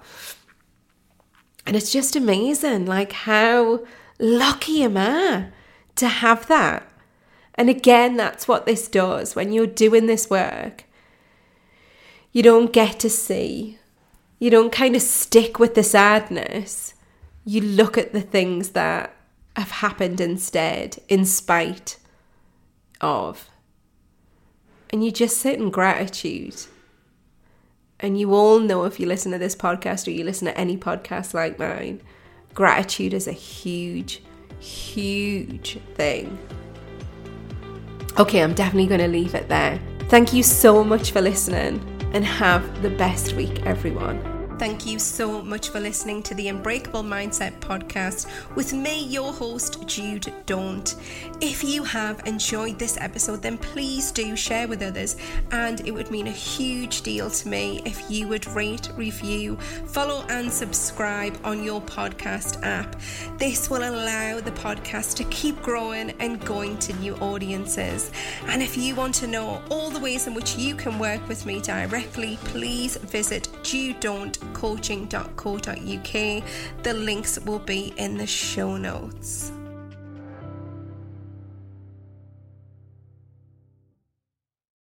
And 1.65 1.75
it's 1.75 1.91
just 1.91 2.15
amazing, 2.15 2.85
like, 2.85 3.11
how 3.13 3.85
lucky 4.19 4.83
am 4.83 4.97
I 4.97 5.47
to 5.99 6.07
have 6.07 6.47
that. 6.47 6.87
And 7.55 7.69
again, 7.69 8.15
that's 8.17 8.47
what 8.47 8.65
this 8.65 8.87
does 8.87 9.35
when 9.35 9.51
you're 9.51 9.67
doing 9.67 10.07
this 10.07 10.29
work. 10.29 10.85
You 12.31 12.43
don't 12.43 12.71
get 12.71 12.99
to 12.99 13.09
see, 13.09 13.79
you 14.39 14.49
don't 14.49 14.71
kind 14.71 14.95
of 14.95 15.01
stick 15.01 15.59
with 15.59 15.75
the 15.75 15.83
sadness. 15.83 16.93
You 17.43 17.61
look 17.61 17.97
at 17.97 18.13
the 18.13 18.21
things 18.21 18.69
that 18.69 19.13
have 19.55 19.71
happened 19.71 20.21
instead, 20.21 20.99
in 21.09 21.25
spite 21.25 21.97
of. 23.01 23.49
And 24.91 25.03
you 25.03 25.11
just 25.11 25.37
sit 25.37 25.59
in 25.59 25.69
gratitude. 25.69 26.55
And 27.99 28.17
you 28.17 28.33
all 28.33 28.59
know 28.59 28.85
if 28.85 28.99
you 28.99 29.05
listen 29.05 29.33
to 29.33 29.37
this 29.37 29.55
podcast 29.55 30.07
or 30.07 30.11
you 30.11 30.23
listen 30.23 30.45
to 30.45 30.57
any 30.57 30.77
podcast 30.77 31.33
like 31.33 31.59
mine, 31.59 32.01
gratitude 32.53 33.13
is 33.13 33.27
a 33.27 33.33
huge, 33.33 34.21
huge 34.59 35.79
thing. 35.95 36.37
Okay, 38.17 38.41
I'm 38.41 38.53
definitely 38.53 38.87
going 38.87 39.01
to 39.01 39.07
leave 39.07 39.35
it 39.35 39.47
there. 39.47 39.79
Thank 40.09 40.33
you 40.33 40.43
so 40.43 40.83
much 40.83 41.11
for 41.11 41.21
listening 41.21 41.81
and 42.13 42.25
have 42.25 42.81
the 42.81 42.89
best 42.89 43.33
week, 43.33 43.65
everyone. 43.65 44.38
Thank 44.59 44.85
you 44.85 44.99
so 44.99 45.41
much 45.41 45.69
for 45.69 45.79
listening 45.79 46.21
to 46.23 46.35
the 46.35 46.49
Unbreakable 46.49 47.01
Mindset 47.01 47.57
podcast 47.61 48.27
with 48.55 48.73
me, 48.73 49.05
your 49.05 49.31
host, 49.31 49.87
Jude 49.87 50.33
Daunt. 50.45 50.97
If 51.39 51.63
you 51.63 51.81
have 51.85 52.21
enjoyed 52.25 52.77
this 52.77 52.97
episode, 52.99 53.41
then 53.41 53.57
please 53.57 54.11
do 54.11 54.35
share 54.35 54.67
with 54.67 54.83
others, 54.83 55.15
and 55.51 55.87
it 55.87 55.91
would 55.91 56.11
mean 56.11 56.27
a 56.27 56.31
huge 56.31 57.03
deal 57.03 57.29
to 57.29 57.47
me 57.47 57.81
if 57.85 58.11
you 58.11 58.27
would 58.27 58.45
rate, 58.47 58.89
review, 58.97 59.55
follow, 59.87 60.25
and 60.27 60.51
subscribe 60.51 61.39
on 61.45 61.63
your 61.63 61.79
podcast 61.79 62.61
app. 62.61 62.97
This 63.37 63.69
will 63.69 63.89
allow 63.89 64.41
the 64.41 64.51
podcast 64.51 65.15
to 65.15 65.23
keep 65.25 65.61
growing 65.61 66.11
and 66.19 66.43
going 66.43 66.77
to 66.79 66.93
new 66.97 67.15
audiences. 67.15 68.11
And 68.47 68.61
if 68.61 68.75
you 68.77 68.93
want 68.93 69.15
to 69.15 69.27
know 69.27 69.63
all 69.69 69.89
the 69.89 70.01
ways 70.01 70.27
in 70.27 70.33
which 70.33 70.57
you 70.57 70.75
can 70.75 70.99
work 70.99 71.25
with 71.29 71.45
me 71.45 71.61
directly, 71.61 72.37
please 72.43 72.97
visit 72.97 73.47
judedauntcoaching.co.uk. 74.53 76.83
The 76.83 76.93
links 76.93 77.39
will 77.39 77.59
be 77.59 77.93
in 77.97 78.17
the 78.17 78.27
show 78.27 78.77
notes. 78.77 79.51